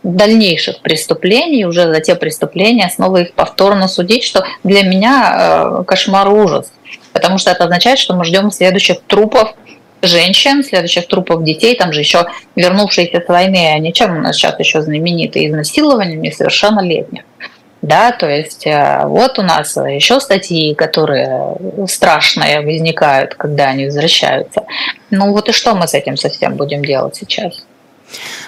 дальнейших 0.03 0.81
преступлений, 0.81 1.65
уже 1.65 1.91
за 1.91 2.01
те 2.03 2.17
преступления, 2.17 2.91
снова 2.95 3.23
их 3.23 3.33
повторно 3.33 3.89
судить, 3.89 4.25
что 4.25 4.45
для 4.63 4.83
меня 4.83 5.79
э, 5.81 5.85
кошмар 5.85 6.31
ужас. 6.31 6.71
Потому 7.15 7.39
что 7.39 7.51
это 7.51 7.65
означает, 7.65 7.99
что 7.99 8.15
мы 8.15 8.27
ждем 8.27 8.51
следующих 8.51 9.01
трупов 9.07 9.55
женщин, 10.03 10.63
следующих 10.63 11.07
трупов 11.07 11.45
детей, 11.45 11.77
там 11.77 11.95
же 11.95 12.01
еще 12.01 12.27
вернувшиеся 12.57 13.23
с 13.25 13.29
войны, 13.29 13.73
они 13.75 13.95
чем 13.95 14.19
у 14.19 14.21
нас 14.21 14.37
сейчас 14.37 14.59
еще 14.59 14.83
знамениты 14.83 15.47
изнасилованиями 15.47 16.29
несовершеннолетних. 16.29 17.23
Да, 17.83 18.13
то 18.13 18.29
есть 18.29 18.67
э, 18.67 19.03
вот 19.07 19.39
у 19.39 19.43
нас 19.43 19.77
еще 19.77 20.21
статьи, 20.21 20.75
которые 20.75 21.57
страшные 21.89 22.61
возникают, 22.61 23.35
когда 23.35 23.69
они 23.69 23.87
возвращаются. 23.87 24.65
Ну 25.09 25.33
вот 25.33 25.49
и 25.49 25.53
что 25.53 25.75
мы 25.75 25.89
с 25.89 25.95
этим 25.95 26.17
совсем 26.17 26.57
будем 26.57 26.85
делать 26.85 27.17
сейчас? 27.17 27.65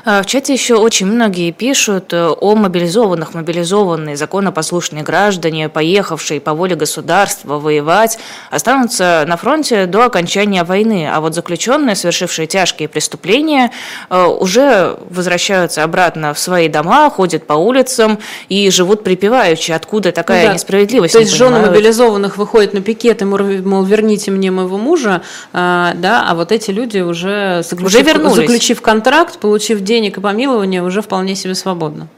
А, 0.05 0.23
в 0.23 0.27
чате 0.27 0.53
еще 0.53 0.77
очень 0.77 1.07
многие 1.07 1.51
пишут 1.53 2.13
э, 2.13 2.29
о 2.29 2.55
мобилизованных. 2.55 3.35
Мобилизованные 3.35 4.17
законопослушные 4.17 5.03
граждане, 5.03 5.69
поехавшие 5.69 6.41
по 6.41 6.55
воле 6.55 6.77
государства 6.77 7.59
воевать, 7.59 8.19
останутся 8.51 9.25
на 9.27 9.37
фронте 9.37 9.87
до 9.87 10.05
окончания 10.05 10.65
войны. 10.65 11.09
А 11.13 11.21
вот 11.21 11.35
заключенные, 11.35 11.97
совершившие 11.97 12.47
тяжкие 12.47 12.89
преступления, 12.89 13.71
э, 14.11 14.25
уже 14.25 14.99
возвращаются 15.11 15.85
обратно 15.85 16.35
в 16.35 16.39
свои 16.39 16.69
дома, 16.69 17.09
ходят 17.11 17.47
по 17.47 17.55
улицам 17.55 18.19
и 18.49 18.71
живут 18.71 19.05
припеваючи. 19.05 19.73
Откуда 19.73 20.13
такая 20.13 20.43
ну 20.43 20.49
да. 20.49 20.55
несправедливость? 20.55 21.13
То 21.15 21.21
есть 21.21 21.33
жены 21.33 21.61
мобилизованных 21.61 22.37
выходят 22.37 22.75
на 22.75 22.81
пикеты, 22.81 23.25
мол, 23.25 23.85
верните 23.85 24.31
мне 24.31 24.51
моего 24.51 24.79
мужа, 24.79 25.23
а, 25.53 25.95
да, 25.95 26.27
а 26.29 26.35
вот 26.35 26.53
эти 26.53 26.71
люди 26.71 26.99
уже, 26.99 27.63
заключив, 27.63 27.87
уже 27.87 28.03
вернулись. 28.03 28.37
заключив 28.37 28.83
контракт, 28.83 29.39
получив 29.53 29.83
денег 29.83 30.17
и 30.17 30.21
помилования, 30.23 30.83
уже 30.83 31.03
вполне 31.03 31.35
себе 31.35 31.55
свободно. 31.55 32.09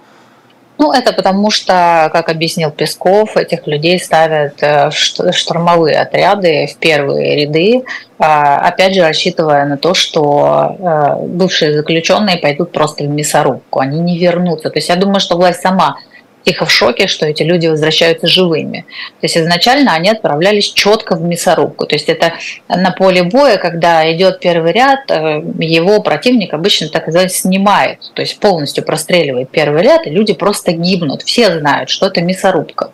Ну, 0.78 0.92
это 0.92 1.12
потому 1.12 1.50
что, 1.50 2.08
как 2.12 2.28
объяснил 2.28 2.70
Песков, 2.70 3.36
этих 3.36 3.66
людей 3.66 3.98
ставят 3.98 4.62
э, 4.62 4.90
в 4.90 5.32
штурмовые 5.32 5.98
отряды 5.98 6.68
в 6.72 6.76
первые 6.76 7.34
ряды, 7.34 7.82
а, 8.20 8.58
опять 8.68 8.94
же, 8.94 9.00
рассчитывая 9.00 9.66
на 9.66 9.76
то, 9.76 9.94
что 9.94 10.76
э, 10.78 11.26
бывшие 11.26 11.74
заключенные 11.74 12.36
пойдут 12.36 12.70
просто 12.70 13.02
в 13.02 13.08
мясорубку, 13.08 13.80
они 13.80 13.98
не 13.98 14.16
вернутся. 14.16 14.70
То 14.70 14.78
есть 14.78 14.88
я 14.88 14.96
думаю, 14.96 15.18
что 15.18 15.36
власть 15.36 15.60
сама 15.60 15.96
тихо 16.44 16.66
в 16.66 16.70
шоке, 16.70 17.06
что 17.06 17.26
эти 17.26 17.42
люди 17.42 17.66
возвращаются 17.66 18.26
живыми. 18.26 18.86
То 19.20 19.24
есть 19.24 19.36
изначально 19.36 19.94
они 19.94 20.10
отправлялись 20.10 20.72
четко 20.72 21.16
в 21.16 21.22
мясорубку. 21.22 21.86
То 21.86 21.94
есть 21.94 22.08
это 22.08 22.34
на 22.68 22.90
поле 22.90 23.22
боя, 23.22 23.56
когда 23.56 24.10
идет 24.12 24.40
первый 24.40 24.72
ряд, 24.72 25.10
э, 25.10 25.42
его 25.58 26.00
противник 26.02 26.54
обычно 26.54 26.88
так 26.88 27.02
сказать 27.02 27.32
снимает, 27.32 27.98
то 28.14 28.22
есть 28.22 28.38
полностью 28.38 28.84
простреливает 28.84 29.50
первый 29.50 29.82
ряд, 29.82 30.06
и 30.06 30.10
люди 30.10 30.34
просто 30.34 30.72
гибнут. 30.72 31.22
Все 31.22 31.58
знают, 31.58 31.90
что 31.90 32.06
это 32.06 32.20
мясорубка. 32.20 32.90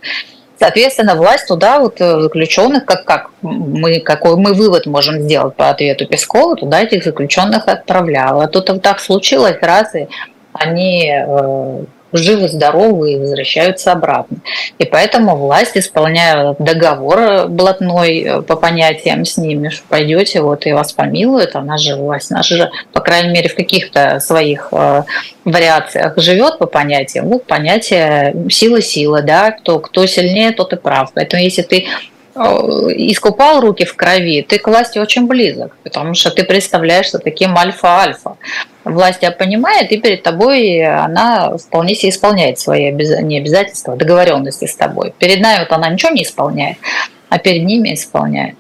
Соответственно, 0.59 1.15
власть 1.15 1.49
туда 1.49 1.81
вот 1.81 2.01
э, 2.01 2.21
заключенных, 2.21 2.85
как, 2.85 3.05
как 3.05 3.31
мы, 3.41 4.01
какой 4.01 4.37
мы 4.37 4.53
вывод 4.53 4.85
можем 4.85 5.21
сделать 5.23 5.57
по 5.57 5.71
ответу 5.71 6.07
Пескова, 6.07 6.55
туда 6.55 6.83
этих 6.83 7.03
заключенных 7.03 7.67
отправляла. 7.67 8.47
Тут 8.47 8.71
так 8.83 9.01
случилось 9.01 9.57
раз, 9.63 9.95
и 9.95 10.07
они 10.53 11.11
э, 11.11 11.85
живы, 12.13 12.49
здоровы 12.49 13.13
и 13.13 13.19
возвращаются 13.19 13.93
обратно. 13.93 14.39
И 14.79 14.85
поэтому 14.85 15.37
власть, 15.37 15.77
исполняя 15.77 16.55
договор 16.59 17.49
блатной 17.49 18.21
э, 18.21 18.43
по 18.43 18.57
понятиям 18.57 19.25
с 19.25 19.37
ними, 19.37 19.69
что 19.69 19.83
пойдете, 19.89 20.43
вот 20.43 20.67
и 20.67 20.73
вас 20.73 20.93
помилуют, 20.93 21.57
она 21.57 21.79
же 21.79 21.97
власть, 21.97 22.31
наша 22.31 22.57
же, 22.57 22.71
по 22.93 23.01
крайней 23.01 23.31
мере, 23.31 23.49
в 23.49 23.55
каких-то 23.55 24.21
своих 24.21 24.69
э, 24.73 25.03
вариациях 25.45 26.15
живет 26.17 26.59
по 26.59 26.67
понятиям, 26.67 27.29
вот 27.29 27.47
понятие 27.47 28.35
сила-сила, 28.51 29.23
да, 29.23 29.53
кто, 29.53 29.79
кто 29.79 30.07
сильнее, 30.07 30.53
тот 30.53 30.73
и 30.73 30.77
прав. 30.77 31.13
Поэтому 31.15 31.43
если 31.43 31.63
ты 31.63 31.87
искупал 32.41 33.61
руки 33.61 33.85
в 33.85 33.95
крови, 33.95 34.43
ты 34.43 34.59
к 34.59 34.67
власти 34.67 34.99
очень 34.99 35.27
близок, 35.27 35.77
потому 35.83 36.15
что 36.15 36.31
ты 36.31 36.45
представляешься 36.45 37.19
таким 37.19 37.57
альфа-альфа 37.57 38.37
власть 38.85 39.21
тебя 39.21 39.31
понимает, 39.31 39.93
и 39.93 39.99
перед 39.99 40.23
тобой 40.23 40.83
она 40.83 41.57
вполне 41.57 41.95
себе 41.95 42.11
исполняет 42.11 42.59
свои 42.59 42.87
обязательства, 42.87 43.97
договоренности 43.97 44.67
с 44.67 44.75
тобой. 44.75 45.13
Перед 45.19 45.41
нами 45.41 45.61
вот 45.61 45.73
она 45.73 45.91
ничего 45.91 46.13
не 46.13 46.23
исполняет, 46.23 46.79
а 47.29 47.39
перед 47.39 47.65
ними 47.65 47.95
исполняет. 47.95 48.57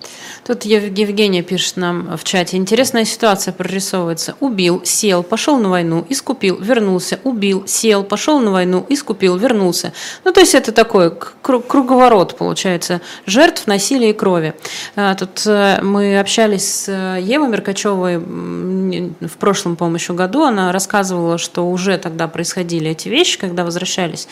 Тут 0.50 0.64
Евгения 0.64 1.42
пишет 1.42 1.76
нам 1.76 2.16
в 2.16 2.24
чате. 2.24 2.56
Интересная 2.56 3.04
ситуация 3.04 3.52
прорисовывается. 3.52 4.34
Убил, 4.40 4.82
сел, 4.84 5.22
пошел 5.22 5.58
на 5.58 5.68
войну, 5.68 6.04
искупил, 6.08 6.58
вернулся, 6.60 7.20
убил, 7.22 7.68
сел, 7.68 8.02
пошел 8.02 8.40
на 8.40 8.50
войну, 8.50 8.84
искупил, 8.88 9.36
вернулся. 9.36 9.92
Ну, 10.24 10.32
то 10.32 10.40
есть 10.40 10.56
это 10.56 10.72
такой 10.72 11.14
круговорот, 11.40 12.36
получается, 12.36 13.00
жертв, 13.26 13.68
насилия 13.68 14.10
и 14.10 14.12
крови. 14.12 14.54
А, 14.96 15.14
тут 15.14 15.40
э, 15.46 15.80
мы 15.82 16.18
общались 16.18 16.68
с 16.68 16.88
э, 16.88 17.20
Евой 17.22 17.46
Меркачевой 17.46 18.18
в 18.18 19.36
прошлом, 19.38 19.76
по-моему, 19.76 19.98
еще 19.98 20.14
году. 20.14 20.42
Она 20.42 20.72
рассказывала, 20.72 21.38
что 21.38 21.70
уже 21.70 21.96
тогда 21.96 22.26
происходили 22.26 22.90
эти 22.90 23.08
вещи, 23.08 23.38
когда 23.38 23.64
возвращались 23.64 24.26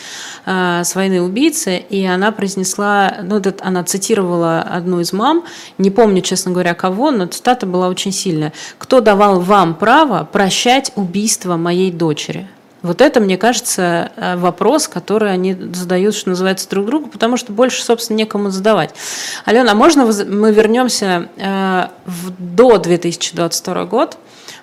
э, 0.45 0.81
с 0.83 0.95
войны 0.95 1.21
убийцы, 1.21 1.77
и 1.77 2.05
она 2.05 2.33
произнесла, 2.33 3.19
ну, 3.23 3.41
она 3.61 3.85
цитировала 3.85 4.61
одну 4.61 4.99
из 4.99 5.13
мам, 5.13 5.45
не 5.77 5.89
помню, 5.89 6.08
честно 6.21 6.51
говоря, 6.51 6.73
кого, 6.73 7.11
но 7.11 7.25
цитата 7.27 7.65
была 7.65 7.87
очень 7.87 8.11
сильная. 8.11 8.53
«Кто 8.77 8.99
давал 9.01 9.39
вам 9.39 9.75
право 9.75 10.27
прощать 10.31 10.91
убийство 10.95 11.57
моей 11.57 11.91
дочери?» 11.91 12.47
Вот 12.81 13.01
это, 13.01 13.19
мне 13.19 13.37
кажется, 13.37 14.11
э, 14.15 14.37
вопрос, 14.37 14.87
который 14.87 15.31
они 15.33 15.53
задают, 15.53 16.15
что 16.15 16.29
называется, 16.29 16.69
друг 16.69 16.85
другу, 16.85 17.09
потому 17.09 17.35
что 17.35 17.51
больше, 17.51 17.83
собственно, 17.83 18.17
некому 18.17 18.51
задавать. 18.51 18.91
Алена, 19.43 19.73
а 19.73 19.75
можно 19.75 20.05
мы 20.05 20.53
вернемся 20.53 21.27
э, 21.35 21.87
в, 22.05 22.31
до 22.55 22.77
2022 22.77 23.85
года? 23.85 24.15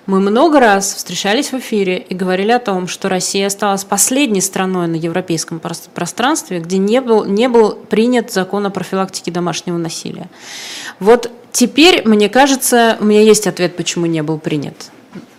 Мы 0.07 0.21
много 0.21 0.61
раз 0.61 0.93
встречались 0.93 1.51
в 1.51 1.55
эфире 1.55 1.97
и 1.97 2.15
говорили 2.15 2.51
о 2.53 2.59
том, 2.59 2.87
что 2.87 3.09
Россия 3.09 3.47
осталась 3.47 3.83
последней 3.83 4.39
страной 4.39 4.87
на 4.87 4.95
европейском 4.95 5.59
пространстве, 5.59 6.59
где 6.59 6.77
не 6.77 7.01
был, 7.01 7.25
не 7.25 7.49
был 7.49 7.73
принят 7.73 8.31
закон 8.31 8.65
о 8.65 8.69
профилактике 8.69 9.31
домашнего 9.31 9.77
насилия. 9.77 10.29
Вот 11.01 11.29
теперь, 11.51 12.07
мне 12.07 12.29
кажется, 12.29 12.95
у 13.01 13.03
меня 13.03 13.21
есть 13.21 13.47
ответ, 13.47 13.75
почему 13.75 14.05
не 14.05 14.23
был 14.23 14.39
принят. 14.39 14.91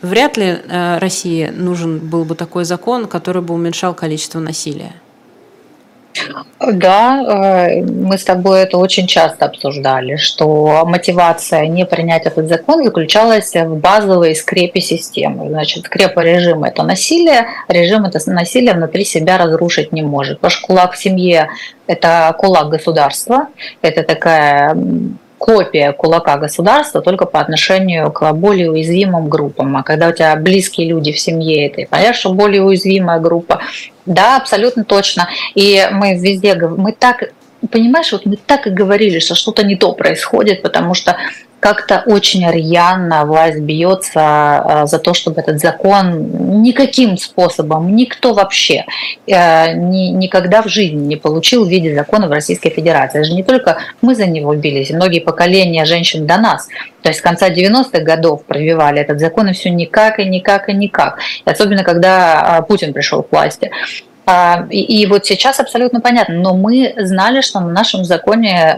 Вряд 0.03 0.37
ли 0.37 0.45
э, 0.45 0.99
России 0.99 1.49
нужен 1.49 1.99
был 1.99 2.27
бы 2.27 2.35
такой 2.35 2.67
закон, 2.67 3.07
который 3.07 3.41
бы 3.41 3.55
уменьшал 3.55 3.95
количество 3.95 4.39
насилия. 4.39 4.93
Да, 6.61 7.69
э, 7.69 7.83
мы 7.83 8.19
с 8.19 8.25
тобой 8.25 8.63
это 8.63 8.79
очень 8.79 9.07
часто 9.07 9.47
обсуждали, 9.47 10.17
что 10.17 10.85
мотивация 10.85 11.67
не 11.67 11.87
принять 11.87 12.27
этот 12.27 12.49
закон 12.49 12.85
заключалась 12.85 13.55
в 13.55 13.77
базовой 13.77 14.35
скрепе 14.35 14.81
системы. 14.81 15.49
Значит, 15.49 15.87
скрепа 15.87 16.21
режима– 16.21 16.69
это 16.69 16.83
насилие, 16.83 17.47
режим 17.69 18.05
это 18.05 18.19
насилие 18.31 18.75
внутри 18.75 19.05
себя 19.05 19.39
разрушить 19.39 19.93
не 19.93 20.03
может. 20.03 20.43
Ваш 20.43 20.57
кулак 20.59 20.95
в 20.95 20.99
семье– 20.99 21.49
это 21.87 22.35
кулак 22.39 22.69
государства, 22.69 23.47
это 23.83 24.03
такая 24.03 24.77
копия 25.39 25.93
кулака 25.93 26.37
государства 26.37 27.01
только 27.01 27.25
по 27.25 27.41
отношению 27.41 28.11
к 28.11 28.33
более 28.33 28.71
уязвимым 28.71 29.29
группам. 29.29 29.77
А 29.77 29.83
когда 29.83 30.09
у 30.09 30.13
тебя 30.13 30.37
близкие 30.37 30.89
люди 30.89 31.13
в 31.13 31.19
семье, 31.19 31.67
это 31.67 31.89
понятно, 31.89 32.15
что 32.15 32.33
более 32.33 32.63
уязвимая 32.63 33.21
группа. 33.21 33.61
Да, 34.05 34.37
абсолютно 34.37 34.85
точно. 34.85 35.29
И 35.55 35.89
мы 35.93 36.19
везде, 36.19 36.55
мы 36.55 36.93
так 36.93 37.33
понимаешь, 37.71 38.13
вот 38.13 38.27
мы 38.27 38.37
так 38.37 38.67
и 38.67 38.71
говорили, 38.71 39.19
что 39.19 39.35
что-то 39.35 39.65
не 39.65 39.77
то 39.77 39.93
происходит, 39.93 40.63
потому 40.63 40.95
что 40.95 41.17
как-то 41.61 42.03
очень 42.07 42.49
рьяно 42.49 43.25
власть 43.25 43.59
бьется 43.59 44.21
а, 44.21 44.87
за 44.87 44.99
то, 44.99 45.13
чтобы 45.13 45.41
этот 45.41 45.59
закон 45.59 46.63
никаким 46.63 47.17
способом, 47.17 47.97
никто 47.97 48.33
вообще 48.33 48.85
э, 49.27 49.73
ни, 49.75 50.11
никогда 50.11 50.63
в 50.63 50.69
жизни 50.69 51.07
не 51.07 51.17
получил 51.17 51.65
в 51.65 51.69
виде 51.69 51.95
закона 51.95 52.29
в 52.29 52.33
Российской 52.33 52.71
Федерации. 52.71 53.19
Это 53.19 53.29
же 53.29 53.35
не 53.35 53.43
только 53.43 53.79
мы 54.03 54.15
за 54.15 54.27
него 54.27 54.55
бились, 54.55 54.91
многие 54.91 55.21
поколения 55.21 55.85
женщин 55.85 56.27
до 56.27 56.37
нас. 56.37 56.69
То 57.03 57.09
есть 57.09 57.21
с 57.21 57.23
конца 57.23 57.51
90-х 57.51 58.01
годов 58.01 58.45
провивали 58.45 59.01
этот 59.01 59.19
закон, 59.19 59.49
и 59.49 59.53
все 59.53 59.71
никак, 59.71 60.21
и 60.21 60.25
никак, 60.25 60.69
и 60.69 60.75
никак. 60.75 61.19
И 61.45 61.51
особенно, 61.51 61.83
когда 61.83 62.59
а, 62.59 62.63
Путин 62.63 62.93
пришел 62.93 63.23
к 63.23 63.33
власти. 63.33 63.71
А, 64.27 64.67
и, 64.71 64.81
и 64.81 65.07
вот 65.07 65.27
сейчас 65.27 65.59
абсолютно 65.59 66.01
понятно, 66.01 66.35
но 66.35 66.55
мы 66.55 66.95
знали, 66.99 67.41
что 67.41 67.61
на 67.61 67.71
нашем 67.71 68.05
законе 68.05 68.77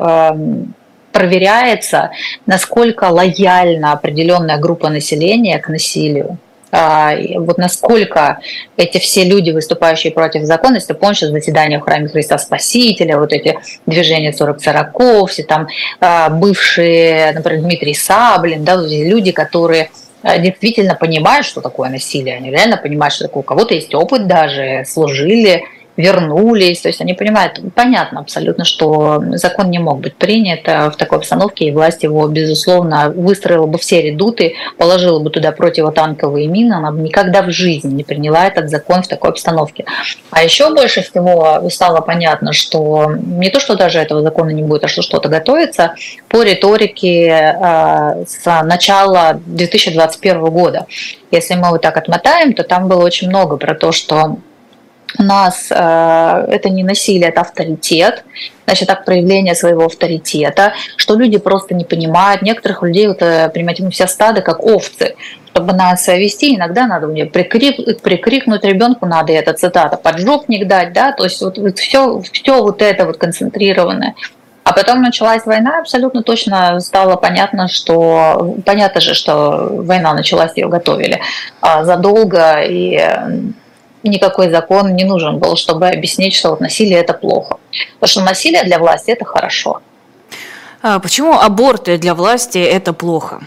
проверяется, 1.12 2.10
насколько 2.46 3.04
лояльна 3.04 3.92
определенная 3.92 4.58
группа 4.58 4.88
населения 4.88 5.58
к 5.58 5.68
насилию. 5.68 6.38
А, 6.72 7.16
вот 7.36 7.58
насколько 7.58 8.38
эти 8.76 8.98
все 8.98 9.24
люди, 9.24 9.50
выступающие 9.50 10.12
против 10.12 10.44
закона, 10.44 10.76
если 10.76 10.92
помнишь, 10.92 11.20
заседания 11.20 11.78
в 11.78 11.82
храме 11.82 12.08
Христа 12.08 12.38
Спасителя, 12.38 13.18
вот 13.18 13.32
эти 13.32 13.58
движения 13.86 14.32
40-40, 14.32 15.26
все 15.26 15.42
там 15.42 15.68
а, 16.00 16.28
бывшие, 16.30 17.32
например, 17.32 17.62
Дмитрий 17.62 17.94
Саблин, 17.94 18.64
да, 18.64 18.76
люди, 18.76 19.32
которые 19.32 19.90
а, 20.22 20.38
действительно 20.38 20.94
понимают, 20.94 21.44
что 21.44 21.60
такое 21.60 21.90
насилие, 21.90 22.36
они 22.36 22.50
реально 22.50 22.76
понимают, 22.76 23.14
что 23.14 23.24
такое. 23.24 23.40
У 23.40 23.44
кого-то 23.44 23.74
есть 23.74 23.94
опыт 23.94 24.28
даже, 24.28 24.84
служили 24.86 25.64
вернулись. 26.00 26.80
То 26.80 26.88
есть 26.88 27.00
они 27.00 27.14
понимают, 27.14 27.60
понятно 27.74 28.20
абсолютно, 28.20 28.64
что 28.64 29.22
закон 29.32 29.70
не 29.70 29.78
мог 29.78 30.00
быть 30.00 30.16
принят 30.16 30.66
в 30.66 30.92
такой 30.98 31.18
обстановке, 31.18 31.66
и 31.66 31.70
власть 31.72 32.02
его, 32.02 32.26
безусловно, 32.28 33.10
выстроила 33.10 33.66
бы 33.66 33.78
все 33.78 34.02
редуты, 34.02 34.54
положила 34.78 35.18
бы 35.18 35.30
туда 35.30 35.52
противотанковые 35.52 36.46
мины, 36.46 36.74
она 36.74 36.90
бы 36.90 37.00
никогда 37.00 37.42
в 37.42 37.50
жизни 37.50 37.92
не 37.92 38.04
приняла 38.04 38.46
этот 38.46 38.70
закон 38.70 39.02
в 39.02 39.08
такой 39.08 39.30
обстановке. 39.30 39.84
А 40.30 40.42
еще 40.42 40.74
больше 40.74 41.02
всего 41.02 41.68
стало 41.70 42.00
понятно, 42.00 42.52
что 42.52 43.12
не 43.14 43.50
то, 43.50 43.60
что 43.60 43.76
даже 43.76 43.98
этого 43.98 44.22
закона 44.22 44.50
не 44.50 44.62
будет, 44.62 44.84
а 44.84 44.88
что 44.88 45.02
что-то 45.02 45.28
готовится 45.28 45.94
по 46.28 46.42
риторике 46.42 47.26
э, 47.28 48.24
с 48.26 48.62
начала 48.62 49.40
2021 49.46 50.44
года. 50.46 50.86
Если 51.30 51.54
мы 51.54 51.70
вот 51.70 51.82
так 51.82 51.96
отмотаем, 51.96 52.54
то 52.54 52.64
там 52.64 52.88
было 52.88 53.04
очень 53.04 53.28
много 53.28 53.56
про 53.56 53.74
то, 53.74 53.92
что 53.92 54.38
у 55.18 55.22
нас 55.22 55.68
э, 55.70 55.74
это 55.74 56.68
не 56.68 56.84
насилие, 56.84 57.28
это 57.28 57.40
авторитет, 57.40 58.24
значит, 58.66 58.88
так 58.88 59.04
проявление 59.04 59.54
своего 59.54 59.86
авторитета, 59.86 60.74
что 60.96 61.16
люди 61.16 61.38
просто 61.38 61.74
не 61.74 61.84
понимают. 61.84 62.42
Некоторых 62.42 62.82
людей, 62.82 63.08
вот, 63.08 63.22
э, 63.22 63.50
понимаете, 63.52 63.82
мы 63.82 63.90
все 63.90 64.06
стады 64.06 64.40
как 64.40 64.62
овцы. 64.64 65.14
Чтобы 65.52 65.72
нас 65.72 66.06
вести, 66.06 66.54
иногда 66.54 66.86
надо 66.86 67.08
мне 67.08 67.26
прикрик, 67.26 68.00
прикрикнуть 68.02 68.64
ребенку, 68.64 69.06
надо 69.06 69.32
это 69.32 69.52
цитата, 69.52 69.96
поджопник 69.96 70.68
дать, 70.68 70.92
да, 70.92 71.12
то 71.12 71.24
есть 71.24 71.40
вот, 71.40 71.58
вот 71.58 71.78
все, 71.78 72.22
все 72.32 72.62
вот 72.62 72.82
это 72.82 73.04
вот 73.04 73.16
концентрированное. 73.16 74.14
А 74.62 74.72
потом 74.72 75.02
началась 75.02 75.46
война, 75.46 75.80
абсолютно 75.80 76.22
точно 76.22 76.78
стало 76.80 77.16
понятно, 77.16 77.66
что 77.66 78.56
понятно 78.64 79.00
же, 79.00 79.14
что 79.14 79.68
война 79.70 80.14
началась, 80.14 80.52
ее 80.54 80.68
готовили 80.68 81.20
а, 81.60 81.84
задолго, 81.84 82.60
и 82.62 83.00
никакой 84.02 84.50
закон 84.50 84.94
не 84.94 85.04
нужен 85.04 85.38
был, 85.38 85.56
чтобы 85.56 85.88
объяснить, 85.88 86.34
что 86.34 86.50
вот 86.50 86.60
насилие 86.60 86.98
это 86.98 87.12
плохо. 87.12 87.58
Потому 87.94 88.08
что 88.10 88.20
насилие 88.22 88.64
для 88.64 88.78
власти 88.78 89.10
это 89.10 89.24
хорошо. 89.24 89.82
А 90.82 90.98
почему 90.98 91.38
аборты 91.38 91.98
для 91.98 92.14
власти 92.14 92.58
это 92.58 92.92
плохо? 92.92 93.40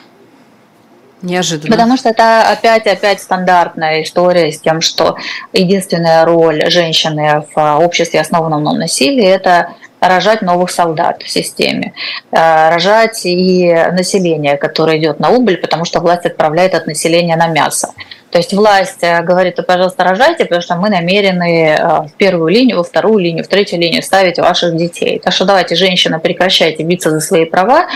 Неожиданно. 1.22 1.72
Потому 1.72 1.98
что 1.98 2.10
это 2.10 2.52
опять 2.52 2.86
опять 2.86 3.22
стандартная 3.22 4.04
история 4.04 4.52
с 4.52 4.60
тем, 4.60 4.82
что 4.82 5.16
единственная 5.54 6.26
роль 6.26 6.70
женщины 6.70 7.46
в 7.56 7.78
обществе, 7.80 8.20
основанном 8.20 8.64
на 8.64 8.74
насилии, 8.74 9.26
это 9.26 9.70
рожать 10.08 10.42
новых 10.42 10.72
солдат 10.72 11.24
в 11.24 11.30
системе, 11.30 11.94
э, 12.32 12.70
рожать 12.70 13.26
и 13.26 13.74
население, 13.92 14.58
которое 14.58 14.98
идет 14.98 15.20
на 15.20 15.30
убыль, 15.30 15.58
потому 15.58 15.86
что 15.86 16.00
власть 16.00 16.26
отправляет 16.26 16.74
от 16.74 16.88
населения 16.88 17.36
на 17.36 17.48
мясо. 17.48 17.90
То 18.34 18.40
есть 18.40 18.52
власть 18.52 19.04
э, 19.04 19.22
говорит, 19.22 19.60
пожалуйста, 19.68 20.04
рожайте, 20.04 20.46
потому 20.46 20.62
что 20.62 20.76
мы 20.76 20.90
намерены 20.90 21.78
э, 21.78 22.08
в 22.08 22.14
первую 22.18 22.52
линию, 22.52 22.78
во 22.78 22.84
вторую 22.84 23.20
линию, 23.20 23.44
в 23.44 23.48
третью 23.48 23.80
линию 23.80 24.02
ставить 24.02 24.40
ваших 24.40 24.76
детей. 24.76 25.20
Так 25.24 25.34
что 25.34 25.46
давайте, 25.46 25.76
женщины, 25.76 26.20
прекращайте 26.20 26.84
биться 26.84 27.12
за 27.12 27.20
свои 27.20 27.46
права, 27.46 27.88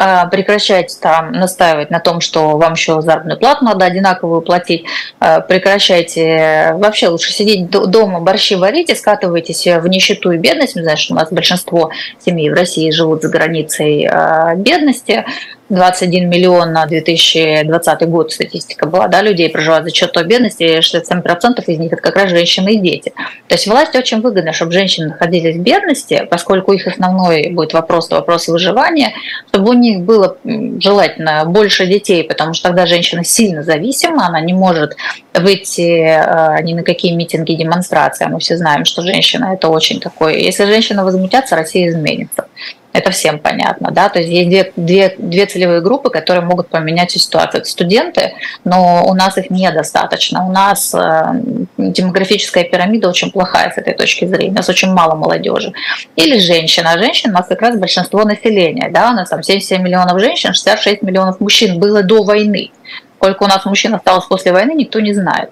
э, 0.00 0.28
прекращайте 0.30 0.96
там 1.00 1.32
настаивать 1.32 1.90
на 1.90 2.00
том, 2.00 2.20
что 2.20 2.56
вам 2.56 2.72
еще 2.72 3.02
заработную 3.02 3.38
плату 3.38 3.64
надо 3.64 3.84
одинаковую 3.84 4.40
платить, 4.40 4.84
прекращайте 5.18 6.72
вообще 6.74 7.08
лучше 7.08 7.32
сидеть 7.32 7.68
дома, 7.70 8.20
борщи 8.20 8.54
и 8.54 8.94
скатывайтесь 8.94 9.66
в 9.66 9.86
нищету 9.86 10.30
и 10.30 10.38
бедность. 10.38 10.76
Мы 10.76 10.82
знаем, 10.82 10.98
что 10.98 11.14
у 11.14 11.16
нас 11.16 11.30
большинство 11.30 11.90
семей 12.18 12.50
в 12.50 12.54
России 12.54 12.90
живут 12.90 13.22
за 13.22 13.28
границей 13.28 14.08
бедности, 14.56 15.24
21 15.70 16.28
миллион 16.28 16.72
на 16.72 16.86
2020 16.86 18.08
год 18.08 18.32
статистика 18.32 18.86
была, 18.86 19.08
да, 19.08 19.22
людей 19.22 19.48
проживают 19.48 19.84
за 19.86 19.94
счет 19.94 20.10
бедности, 20.26 20.64
и 20.64 20.78
67% 20.78 21.64
из 21.66 21.78
них 21.78 21.92
это 21.92 22.02
как 22.02 22.16
раз 22.16 22.30
женщины 22.30 22.74
и 22.74 22.78
дети. 22.78 23.12
То 23.46 23.54
есть 23.54 23.66
власти 23.66 23.96
очень 23.96 24.20
выгодно, 24.20 24.52
чтобы 24.52 24.72
женщины 24.72 25.08
находились 25.08 25.56
в 25.56 25.60
бедности, 25.60 26.26
поскольку 26.28 26.72
их 26.72 26.86
основной 26.86 27.50
будет 27.50 27.72
вопрос, 27.72 28.10
вопрос 28.10 28.48
выживания, 28.48 29.14
чтобы 29.48 29.70
у 29.70 29.72
них 29.72 30.00
было 30.00 30.36
желательно 30.80 31.44
больше 31.44 31.86
детей, 31.86 32.24
потому 32.24 32.52
что 32.52 32.68
тогда 32.68 32.86
женщина 32.86 33.24
сильно 33.24 33.62
зависима, 33.62 34.26
она 34.26 34.40
не 34.40 34.52
может 34.52 34.96
выйти 35.34 35.82
э, 35.82 36.62
ни 36.62 36.74
на 36.74 36.82
какие 36.82 37.12
митинги, 37.12 37.54
демонстрации. 37.54 38.26
Мы 38.26 38.40
все 38.40 38.56
знаем, 38.56 38.84
что 38.84 39.02
женщина 39.02 39.54
это 39.54 39.68
очень 39.68 40.00
такое. 40.00 40.34
Если 40.34 40.64
женщина 40.64 41.04
возмутятся, 41.04 41.54
Россия 41.54 41.88
изменится. 41.88 42.46
Это 42.92 43.12
всем 43.12 43.38
понятно, 43.38 43.92
да, 43.92 44.08
то 44.08 44.18
есть 44.18 44.30
есть 44.32 44.48
две, 44.48 44.72
две, 44.74 45.14
две 45.16 45.46
целевые 45.46 45.80
группы, 45.80 46.10
которые 46.10 46.44
могут 46.44 46.68
поменять 46.68 47.12
ситуацию. 47.12 47.60
Это 47.60 47.70
студенты, 47.70 48.32
но 48.64 49.04
у 49.06 49.14
нас 49.14 49.38
их 49.38 49.48
недостаточно. 49.48 50.44
У 50.44 50.50
нас 50.50 50.92
э, 50.92 51.40
демографическая 51.78 52.64
пирамида 52.64 53.08
очень 53.08 53.30
плохая 53.30 53.70
с 53.70 53.78
этой 53.78 53.94
точки 53.94 54.24
зрения. 54.24 54.50
У 54.50 54.56
нас 54.56 54.68
очень 54.68 54.92
мало 54.92 55.14
молодежи. 55.14 55.72
Или 56.16 56.38
женщина. 56.40 56.98
Женщин 56.98 57.30
у 57.30 57.34
нас 57.34 57.46
как 57.46 57.62
раз 57.62 57.78
большинство 57.78 58.24
населения, 58.24 58.90
да, 58.90 59.10
у 59.10 59.14
нас 59.14 59.28
там 59.28 59.42
77 59.42 59.82
миллионов 59.82 60.18
женщин, 60.18 60.52
66 60.52 61.02
миллионов 61.02 61.38
мужчин 61.38 61.78
было 61.78 62.02
до 62.02 62.24
войны. 62.24 62.72
Сколько 63.18 63.44
у 63.44 63.46
нас 63.46 63.64
мужчин 63.66 63.94
осталось 63.94 64.24
после 64.24 64.50
войны, 64.50 64.72
никто 64.72 64.98
не 64.98 65.12
знает. 65.12 65.50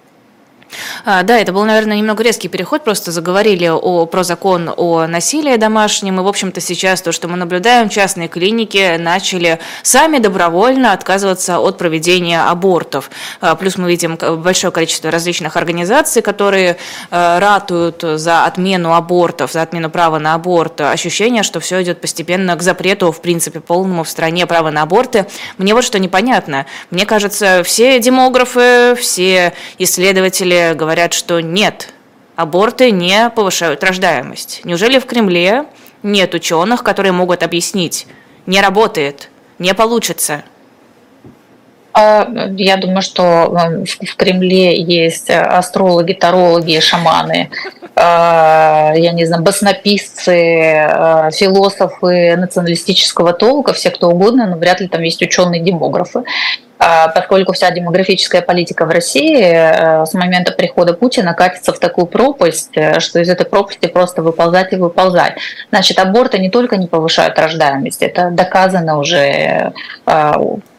А, 1.05 1.23
да, 1.23 1.39
это 1.39 1.53
был, 1.53 1.65
наверное, 1.65 1.97
немного 1.97 2.23
резкий 2.23 2.49
переход, 2.49 2.85
просто 2.85 3.13
заговорили 3.13 3.69
о, 3.69 4.07
про 4.07 4.23
закон 4.23 4.71
о 4.77 5.07
насилии 5.07 5.57
домашнем, 5.57 6.21
и, 6.21 6.23
в 6.23 6.29
общем-то, 6.29 6.61
сейчас 6.61 7.03
то, 7.03 7.13
что 7.13 7.29
мы 7.29 7.37
наблюдаем, 7.37 7.89
частные 7.89 8.29
клиники 8.29 8.97
начали 8.99 9.59
сами 9.83 10.19
добровольно 10.19 10.93
отказываться 10.93 11.59
от 11.61 11.79
проведения 11.79 12.43
абортов. 12.43 13.11
А, 13.41 13.55
плюс 13.55 13.79
мы 13.79 13.89
видим 13.89 14.17
большое 14.17 14.73
количество 14.73 15.11
различных 15.11 15.57
организаций, 15.57 16.23
которые 16.23 16.77
а, 17.11 17.41
ратуют 17.41 18.03
за 18.03 18.45
отмену 18.45 18.95
абортов, 18.95 19.53
за 19.53 19.63
отмену 19.63 19.91
права 19.91 20.19
на 20.19 20.35
аборт. 20.35 20.81
Ощущение, 20.81 21.43
что 21.43 21.61
все 21.61 21.83
идет 21.83 22.01
постепенно 22.01 22.57
к 22.57 22.63
запрету, 22.63 23.13
в 23.13 23.21
принципе, 23.21 23.61
полному 23.61 24.05
в 24.05 24.09
стране 24.09 24.47
права 24.47 24.71
на 24.71 24.83
аборты. 24.83 25.27
Мне 25.57 25.75
вот 25.75 25.85
что 25.85 25.99
непонятно. 25.99 26.67
Мне 26.91 27.07
кажется, 27.07 27.63
все 27.65 27.99
демографы, 27.99 28.95
все 28.99 29.53
исследователи 29.79 30.58
говорят, 30.75 31.13
что 31.13 31.41
нет, 31.41 31.93
аборты 32.37 32.91
не 32.91 33.31
повышают 33.31 33.83
рождаемость. 33.83 34.63
Неужели 34.65 34.99
в 34.99 35.07
Кремле 35.07 35.67
нет 36.03 36.35
ученых, 36.35 36.83
которые 36.83 37.13
могут 37.13 37.43
объяснить, 37.43 38.07
не 38.47 38.61
работает, 38.61 39.31
не 39.59 39.75
получится? 39.75 40.45
А, 41.99 42.29
я 42.57 42.77
думаю, 42.77 43.03
что 43.03 43.23
э, 43.23 43.85
в 44.07 44.15
Кремле 44.15 44.81
есть 44.81 45.31
астрологи, 45.31 46.13
тарологи, 46.13 46.79
шаманы, 46.79 47.51
а, 47.97 48.93
я 48.95 49.11
не 49.11 49.25
знаю, 49.25 49.43
баснописцы, 49.43 50.77
а, 50.77 51.33
философы 51.33 52.37
националистического 52.37 53.33
толка, 53.33 53.73
все 53.73 53.91
кто 53.91 54.11
угодно, 54.11 54.47
но 54.47 54.57
вряд 54.57 54.81
ли 54.81 54.87
там 54.87 55.03
есть 55.03 55.21
ученые-демографы. 55.23 56.23
Поскольку 56.79 57.55
вся 57.55 57.73
демографическая 57.73 58.41
политика 58.41 58.87
в 58.87 58.91
России 58.91 59.37
э, 59.37 60.07
с 60.07 60.15
момента 60.15 60.53
прихода 60.53 60.95
Путина 60.95 61.35
катится 61.35 61.73
в 61.73 61.81
такую 61.81 62.07
пропасть, 62.07 62.71
э, 62.77 63.01
что 63.01 63.19
из 63.19 63.29
этой 63.29 63.45
пропасти 63.45 63.89
просто 63.89 64.23
выползать 64.23 64.73
и 64.73 64.77
выползать. 64.77 65.33
Значит, 65.71 65.99
аборты 65.99 66.39
не 66.39 66.51
только 66.51 66.77
не 66.77 66.87
повышают 66.87 67.37
рождаемость, 67.37 68.01
это 68.03 68.31
доказано 68.31 69.01
уже 69.01 69.73
э, 70.07 70.33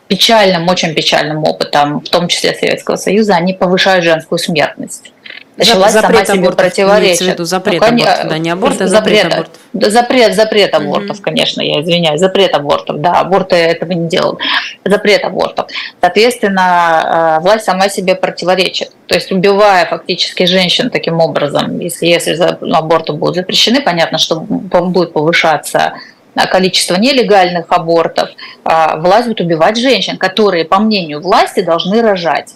печальным, 0.10 0.68
очень 0.68 0.94
печальным 0.94 1.44
опытом, 1.44 2.02
в 2.02 2.10
том 2.10 2.28
числе 2.28 2.54
Советского 2.54 2.98
Союза, 2.98 3.36
они 3.36 3.54
повышают 3.54 4.04
женскую 4.04 4.40
смертность 4.40 5.14
началась 5.60 5.92
запрет 5.92 6.28
сама 6.28 6.38
себе 6.38 6.52
противоречит. 6.52 7.22
В 7.22 7.28
виду 7.28 7.44
запрет 7.46 7.82
ну, 7.82 7.88
абортов, 7.88 8.28
да, 8.30 8.38
не 8.38 8.50
аборт, 8.50 8.82
а 8.82 8.88
запрет, 8.88 9.24
запрет 9.24 9.34
абортов. 9.34 9.62
Запрет, 9.74 10.36
запрет 10.36 10.74
абортов, 10.74 11.18
mm-hmm. 11.18 11.24
конечно, 11.24 11.62
я 11.62 11.82
извиняюсь, 11.82 12.20
запрет 12.20 12.56
абортов, 12.56 13.02
да, 13.02 13.14
аборты 13.20 13.56
этого 13.56 13.92
не 13.92 14.08
делают. 14.08 14.40
Запрет 14.86 15.24
абортов. 15.24 15.68
Соответственно, 16.02 17.38
э, 17.40 17.44
власть 17.44 17.66
сама 17.66 17.90
себе 17.90 18.16
противоречит. 18.16 18.92
То 19.08 19.16
есть 19.16 19.32
убивая 19.32 19.86
фактически 19.86 20.46
женщин 20.46 20.90
таким 20.90 21.20
образом, 21.20 21.80
если, 21.80 22.08
если 22.08 22.58
ну, 22.62 22.76
аборты 22.76 23.14
будут 23.14 23.36
запрещены, 23.36 23.82
понятно, 23.82 24.18
что 24.18 24.40
будет 24.40 25.14
повышаться 25.14 25.94
количество 26.36 26.96
нелегальных 26.96 27.66
абортов, 27.70 28.30
а 28.64 28.98
власть 28.98 29.28
будет 29.28 29.42
убивать 29.42 29.78
женщин, 29.78 30.18
которые, 30.18 30.66
по 30.66 30.80
мнению 30.80 31.22
власти, 31.22 31.62
должны 31.62 32.02
рожать. 32.02 32.56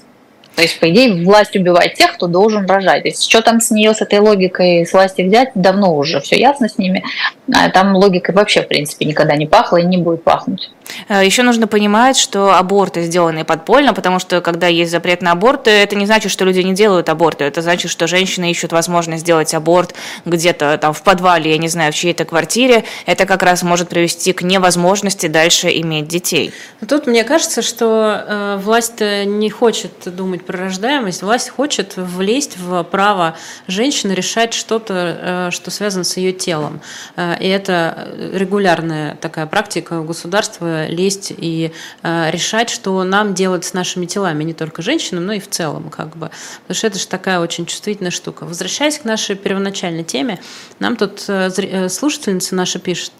То 0.56 0.62
есть, 0.62 0.80
по 0.80 0.90
идее, 0.90 1.26
власть 1.26 1.56
убивает 1.56 1.96
тех, 1.96 2.14
кто 2.14 2.28
должен 2.28 2.68
рожать. 2.68 3.04
То 3.04 3.08
есть, 3.10 3.28
что 3.28 3.42
там 3.42 3.60
с 3.60 3.72
нее, 3.72 3.94
с 3.94 4.02
этой 4.02 4.20
логикой 4.20 4.86
с 4.86 4.94
власти 4.94 5.24
взять, 5.24 5.50
давно 5.56 5.96
уже 5.96 6.22
все 6.22 6.40
ясно 6.40 6.70
с 6.70 6.78
ними. 6.78 7.04
А 7.51 7.69
там 7.69 7.95
логикой 7.95 8.34
вообще, 8.34 8.62
в 8.62 8.67
принципе, 8.69 9.06
никогда 9.06 9.36
не 9.36 9.45
пахло 9.45 9.77
и 9.77 9.84
не 9.84 9.97
будет 9.97 10.23
пахнуть. 10.23 10.69
Э, 11.10 11.25
Еще 11.25 11.43
нужно 11.43 11.67
понимать, 11.67 12.17
что 12.17 12.58
аборты 12.58 13.03
сделаны 13.03 13.43
подпольно, 13.43 13.93
потому 13.93 14.19
что 14.19 14.39
когда 14.39 14.67
есть 14.67 14.91
запрет 14.91 15.21
на 15.21 15.32
аборты, 15.32 15.69
это 15.69 15.95
не 15.95 16.06
значит, 16.06 16.32
что 16.32 16.45
люди 16.45 16.62
не 16.62 16.73
делают 16.73 17.10
аборты. 17.10 17.43
Это 17.43 17.62
значит, 17.62 17.91
что 17.91 18.08
женщины 18.08 18.49
ищут 18.49 18.71
возможность 18.71 19.23
сделать 19.23 19.53
аборт 19.53 19.93
где-то 20.23 20.77
там 20.77 20.93
в 20.93 21.01
подвале, 21.03 21.51
я 21.51 21.58
не 21.58 21.67
знаю, 21.67 21.91
в 21.91 21.95
чьей-то 21.95 22.23
квартире. 22.23 22.86
Это 23.06 23.25
как 23.25 23.43
раз 23.43 23.62
может 23.62 23.89
привести 23.89 24.32
к 24.32 24.41
невозможности 24.41 25.27
дальше 25.27 25.69
иметь 25.69 26.08
детей. 26.08 26.53
Тут 26.88 27.08
мне 27.08 27.25
кажется, 27.25 27.62
что 27.62 28.23
э, 28.25 28.60
власть 28.62 29.01
не 29.01 29.49
хочет 29.49 29.91
думать 30.06 30.45
про 30.45 30.58
рождаемость, 30.58 31.23
власть 31.23 31.49
хочет 31.49 31.93
влезть 31.97 32.58
в 32.58 32.84
право 32.84 33.36
женщины 33.67 34.13
решать 34.13 34.53
что-то, 34.53 35.47
э, 35.49 35.51
что 35.51 35.71
связано 35.71 36.06
с 36.06 36.15
ее 36.15 36.32
телом. 36.32 36.79
Э, 37.34 37.43
и 37.43 37.48
это 37.48 38.10
регулярная 38.34 39.15
такая 39.15 39.46
практика 39.46 40.02
государства 40.02 40.88
лезть 40.88 41.34
и 41.36 41.72
э, 42.02 42.32
решать, 42.32 42.69
что 42.69 43.04
нам 43.04 43.34
делать 43.34 43.65
с 43.65 43.74
нашими 43.74 44.06
телами, 44.06 44.43
не 44.43 44.54
только 44.54 44.82
женщинам, 44.82 45.26
но 45.26 45.34
и 45.34 45.39
в 45.39 45.50
целом, 45.50 45.89
как 45.89 46.15
бы. 46.17 46.32
Потому 46.62 46.76
что 46.76 46.88
это 46.88 47.00
же 47.00 47.08
такая 47.08 47.39
очень 47.39 47.65
чувствительная 47.65 48.12
штука. 48.12 48.46
Возвращаясь 48.46 49.00
к 49.00 49.06
нашей 49.06 49.36
первоначальной 49.36 50.04
теме, 50.04 50.39
нам 50.80 50.96
тут 50.96 51.26
э, 51.28 51.50
э, 51.58 51.89
слушательница 51.89 52.56
наша 52.56 52.80
пишет 52.80 53.13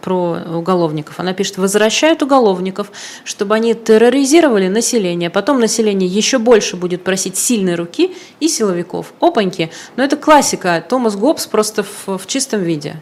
про 0.00 0.38
уголовников. 0.56 1.18
Она 1.18 1.32
пишет, 1.32 1.58
возвращают 1.58 2.22
уголовников, 2.22 2.92
чтобы 3.24 3.54
они 3.54 3.74
терроризировали 3.74 4.68
население, 4.68 5.30
потом 5.30 5.60
население 5.60 6.08
еще 6.08 6.38
больше 6.38 6.76
будет 6.76 7.04
просить 7.04 7.36
сильной 7.36 7.74
руки 7.74 8.14
и 8.40 8.48
силовиков. 8.48 9.12
Опаньки. 9.20 9.70
Но 9.96 10.04
это 10.04 10.16
классика. 10.16 10.84
Томас 10.88 11.16
Гоббс 11.16 11.46
просто 11.46 11.82
в, 11.82 12.18
в 12.18 12.26
чистом 12.26 12.62
виде. 12.62 12.96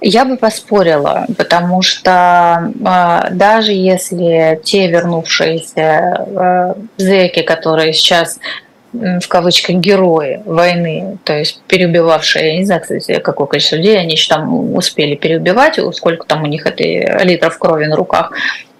Я 0.00 0.24
бы 0.24 0.36
поспорила, 0.36 1.26
потому 1.36 1.82
что 1.82 2.72
э, 2.72 3.34
даже 3.34 3.72
если 3.72 4.60
те 4.62 4.86
вернувшиеся 4.88 6.26
э, 6.26 6.74
зэки, 6.98 7.42
которые 7.42 7.92
сейчас 7.92 8.38
в 8.92 9.26
кавычках 9.28 9.76
герои 9.76 10.40
войны, 10.46 11.18
то 11.24 11.36
есть 11.36 11.60
переубивавшие, 11.66 12.52
я 12.52 12.58
не 12.58 12.64
знаю, 12.64 12.80
кстати, 12.80 13.18
какое 13.18 13.46
количество 13.46 13.76
людей 13.76 13.98
они 13.98 14.12
еще 14.12 14.34
там 14.34 14.74
успели 14.74 15.14
переубивать, 15.14 15.78
сколько 15.94 16.26
там 16.26 16.44
у 16.44 16.46
них 16.46 16.64
этой 16.64 17.24
литров 17.24 17.58
крови 17.58 17.84
на 17.86 17.96
руках, 17.96 18.32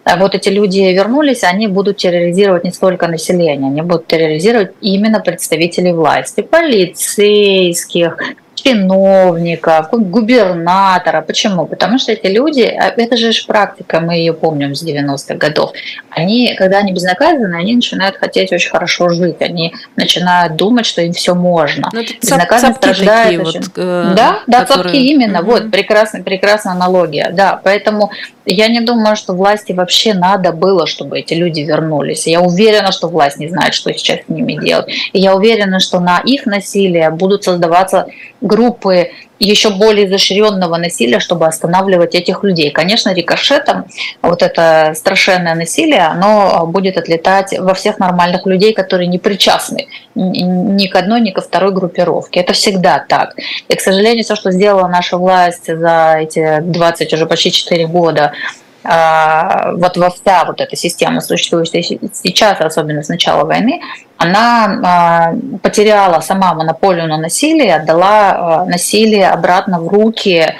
а 0.04 0.16
вот 0.16 0.34
эти 0.34 0.48
люди 0.48 0.78
вернулись, 0.78 1.44
они 1.44 1.66
будут 1.66 1.98
терроризировать 1.98 2.64
не 2.64 2.72
столько 2.72 3.08
население, 3.08 3.68
они 3.68 3.82
будут 3.82 4.06
терроризировать 4.06 4.70
именно 4.80 5.20
представителей 5.20 5.92
власти, 5.92 6.40
полицейских, 6.40 8.16
чиновников, 8.62 9.88
губернатора. 9.92 11.22
Почему? 11.22 11.66
Потому 11.66 11.98
что 11.98 12.12
эти 12.12 12.26
люди, 12.26 12.62
а 12.62 12.92
это 12.96 13.16
же 13.16 13.30
практика, 13.46 14.00
мы 14.00 14.14
ее 14.14 14.32
помним 14.32 14.74
с 14.74 14.84
90-х 14.84 15.34
годов, 15.34 15.72
они, 16.10 16.54
когда 16.56 16.78
они 16.78 16.92
безнаказаны, 16.92 17.54
они 17.54 17.76
начинают 17.76 18.16
хотеть 18.16 18.52
очень 18.52 18.70
хорошо 18.70 19.08
жить, 19.10 19.40
они 19.40 19.74
начинают 19.96 20.56
думать, 20.56 20.86
что 20.86 21.02
им 21.02 21.12
все 21.12 21.34
можно. 21.34 21.88
Ну, 21.92 22.02
Безнаказанность 22.20 22.78
страждает. 22.78 23.40
Очень... 23.40 23.60
Вот, 23.60 23.70
э, 23.76 24.12
да, 24.16 24.40
да, 24.46 24.60
которые... 24.60 24.84
цапки 24.84 24.96
именно, 24.96 25.40
угу. 25.40 25.52
вот, 25.52 25.70
прекрасная, 25.70 26.22
прекрасная 26.22 26.74
аналогия, 26.74 27.30
да, 27.32 27.60
поэтому 27.62 28.10
я 28.52 28.68
не 28.68 28.80
думаю, 28.80 29.16
что 29.16 29.34
власти 29.34 29.72
вообще 29.72 30.14
надо 30.14 30.52
было, 30.52 30.86
чтобы 30.86 31.18
эти 31.18 31.34
люди 31.34 31.60
вернулись. 31.60 32.26
Я 32.26 32.40
уверена, 32.40 32.92
что 32.92 33.08
власть 33.08 33.38
не 33.38 33.48
знает, 33.48 33.74
что 33.74 33.92
сейчас 33.92 34.20
с 34.26 34.28
ними 34.28 34.54
делать. 34.54 34.88
И 35.12 35.20
я 35.20 35.34
уверена, 35.34 35.80
что 35.80 36.00
на 36.00 36.18
их 36.20 36.46
насилие 36.46 37.10
будут 37.10 37.44
создаваться 37.44 38.06
группы 38.40 39.10
еще 39.46 39.70
более 39.70 40.06
изощренного 40.06 40.76
насилия, 40.76 41.20
чтобы 41.20 41.46
останавливать 41.46 42.14
этих 42.14 42.42
людей. 42.42 42.70
Конечно, 42.70 43.12
рикошетом 43.12 43.86
вот 44.22 44.42
это 44.42 44.92
страшенное 44.96 45.54
насилие, 45.54 46.02
оно 46.02 46.66
будет 46.66 46.96
отлетать 46.96 47.58
во 47.58 47.74
всех 47.74 47.98
нормальных 47.98 48.46
людей, 48.46 48.72
которые 48.72 49.06
не 49.06 49.18
причастны 49.18 49.88
ни 50.14 50.86
к 50.86 50.96
одной, 50.96 51.20
ни 51.20 51.30
ко 51.30 51.40
второй 51.40 51.72
группировке. 51.72 52.40
Это 52.40 52.52
всегда 52.52 52.98
так. 52.98 53.36
И, 53.68 53.74
к 53.74 53.80
сожалению, 53.80 54.24
все, 54.24 54.34
что 54.34 54.50
сделала 54.50 54.88
наша 54.88 55.16
власть 55.16 55.66
за 55.66 56.16
эти 56.20 56.60
20, 56.60 57.12
уже 57.12 57.26
почти 57.26 57.52
4 57.52 57.86
года, 57.86 58.32
а, 58.32 58.67
вот 58.84 59.96
во 59.96 60.10
вся 60.10 60.44
вот 60.46 60.60
эта 60.60 60.76
система, 60.76 61.20
существующая 61.20 61.82
сейчас, 61.82 62.60
особенно 62.60 63.02
с 63.02 63.08
начала 63.08 63.44
войны, 63.44 63.80
она 64.18 64.80
а, 64.84 65.32
потеряла 65.62 66.20
сама 66.20 66.52
монополию 66.54 67.06
на 67.06 67.16
насилие, 67.16 67.76
отдала 67.76 68.30
а, 68.30 68.64
насилие 68.64 69.28
обратно 69.28 69.80
в 69.80 69.88
руки 69.88 70.54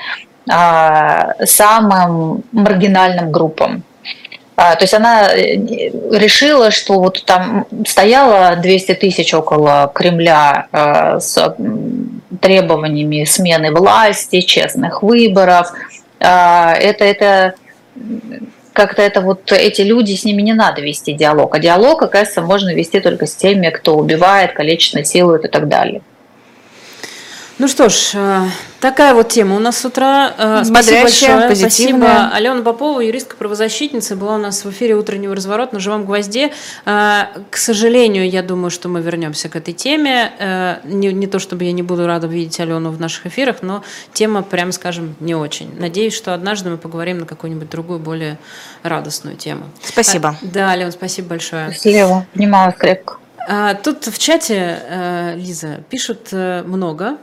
самым 1.44 2.42
маргинальным 2.52 3.30
группам. 3.30 3.82
То 4.56 4.78
есть 4.80 4.94
она 4.94 5.28
э, 5.28 5.56
решила, 6.10 6.70
что 6.70 7.00
вот 7.00 7.22
там 7.26 7.66
стояло 7.86 8.56
200 8.56 8.94
тысяч 8.94 9.34
около 9.34 9.92
Кремля 9.94 10.68
с 11.20 11.54
требованиями 12.40 13.24
смены 13.24 13.72
власти, 13.72 14.40
честных 14.40 15.02
выборов– 15.02 15.70
это, 16.18 17.04
это 17.04 17.54
как-то 18.72 19.02
это 19.02 19.20
вот 19.20 19.50
эти 19.50 19.82
люди, 19.82 20.14
с 20.14 20.24
ними 20.24 20.40
не 20.42 20.52
надо 20.52 20.80
вести 20.80 21.12
диалог. 21.12 21.54
А 21.54 21.58
диалог, 21.58 22.00
оказывается, 22.02 22.42
можно 22.42 22.74
вести 22.74 23.00
только 23.00 23.26
с 23.26 23.34
теми, 23.34 23.70
кто 23.70 23.96
убивает, 23.96 24.52
калечит, 24.52 24.94
насилует 24.94 25.44
и 25.44 25.48
так 25.48 25.68
далее. 25.68 26.00
Ну 27.58 27.66
что 27.66 27.88
ж, 27.88 28.12
э, 28.14 28.44
такая 28.78 29.14
вот 29.14 29.30
тема 29.30 29.56
у 29.56 29.58
нас 29.58 29.78
с 29.78 29.84
утра. 29.84 30.32
Э, 30.38 30.62
спасибо 30.64 31.02
большое. 31.02 31.56
Спасибо. 31.56 32.30
Алена 32.32 32.62
Попова, 32.62 33.00
юристка-правозащитница, 33.00 34.14
была 34.14 34.36
у 34.36 34.38
нас 34.38 34.64
в 34.64 34.70
эфире 34.70 34.94
утреннего 34.94 35.34
разворота 35.34 35.74
на 35.74 35.80
живом 35.80 36.04
гвозде. 36.04 36.52
Э, 36.86 37.24
к 37.50 37.56
сожалению, 37.56 38.30
я 38.30 38.44
думаю, 38.44 38.70
что 38.70 38.88
мы 38.88 39.00
вернемся 39.00 39.48
к 39.48 39.56
этой 39.56 39.74
теме. 39.74 40.78
Не, 40.84 41.12
не 41.12 41.26
то, 41.26 41.40
чтобы 41.40 41.64
я 41.64 41.72
не 41.72 41.82
буду 41.82 42.06
рада 42.06 42.28
видеть 42.28 42.60
Алену 42.60 42.90
в 42.92 43.00
наших 43.00 43.26
эфирах, 43.26 43.56
но 43.62 43.82
тема, 44.12 44.42
прямо 44.42 44.70
скажем, 44.70 45.16
не 45.18 45.34
очень. 45.34 45.74
Надеюсь, 45.80 46.14
что 46.14 46.34
однажды 46.34 46.70
мы 46.70 46.78
поговорим 46.78 47.18
на 47.18 47.26
какую-нибудь 47.26 47.68
другую, 47.68 47.98
более 47.98 48.38
радостную 48.84 49.36
тему. 49.36 49.64
Спасибо. 49.82 50.28
А, 50.28 50.36
да, 50.42 50.70
Алена, 50.70 50.92
спасибо 50.92 51.30
большое. 51.30 51.72
Счастливо. 51.72 52.24
Понимаю 52.34 52.72
крепко. 52.78 53.16
А, 53.48 53.74
тут 53.74 54.06
в 54.06 54.16
чате, 54.16 55.34
Лиза, 55.36 55.80
пишут 55.90 56.28
много 56.30 57.16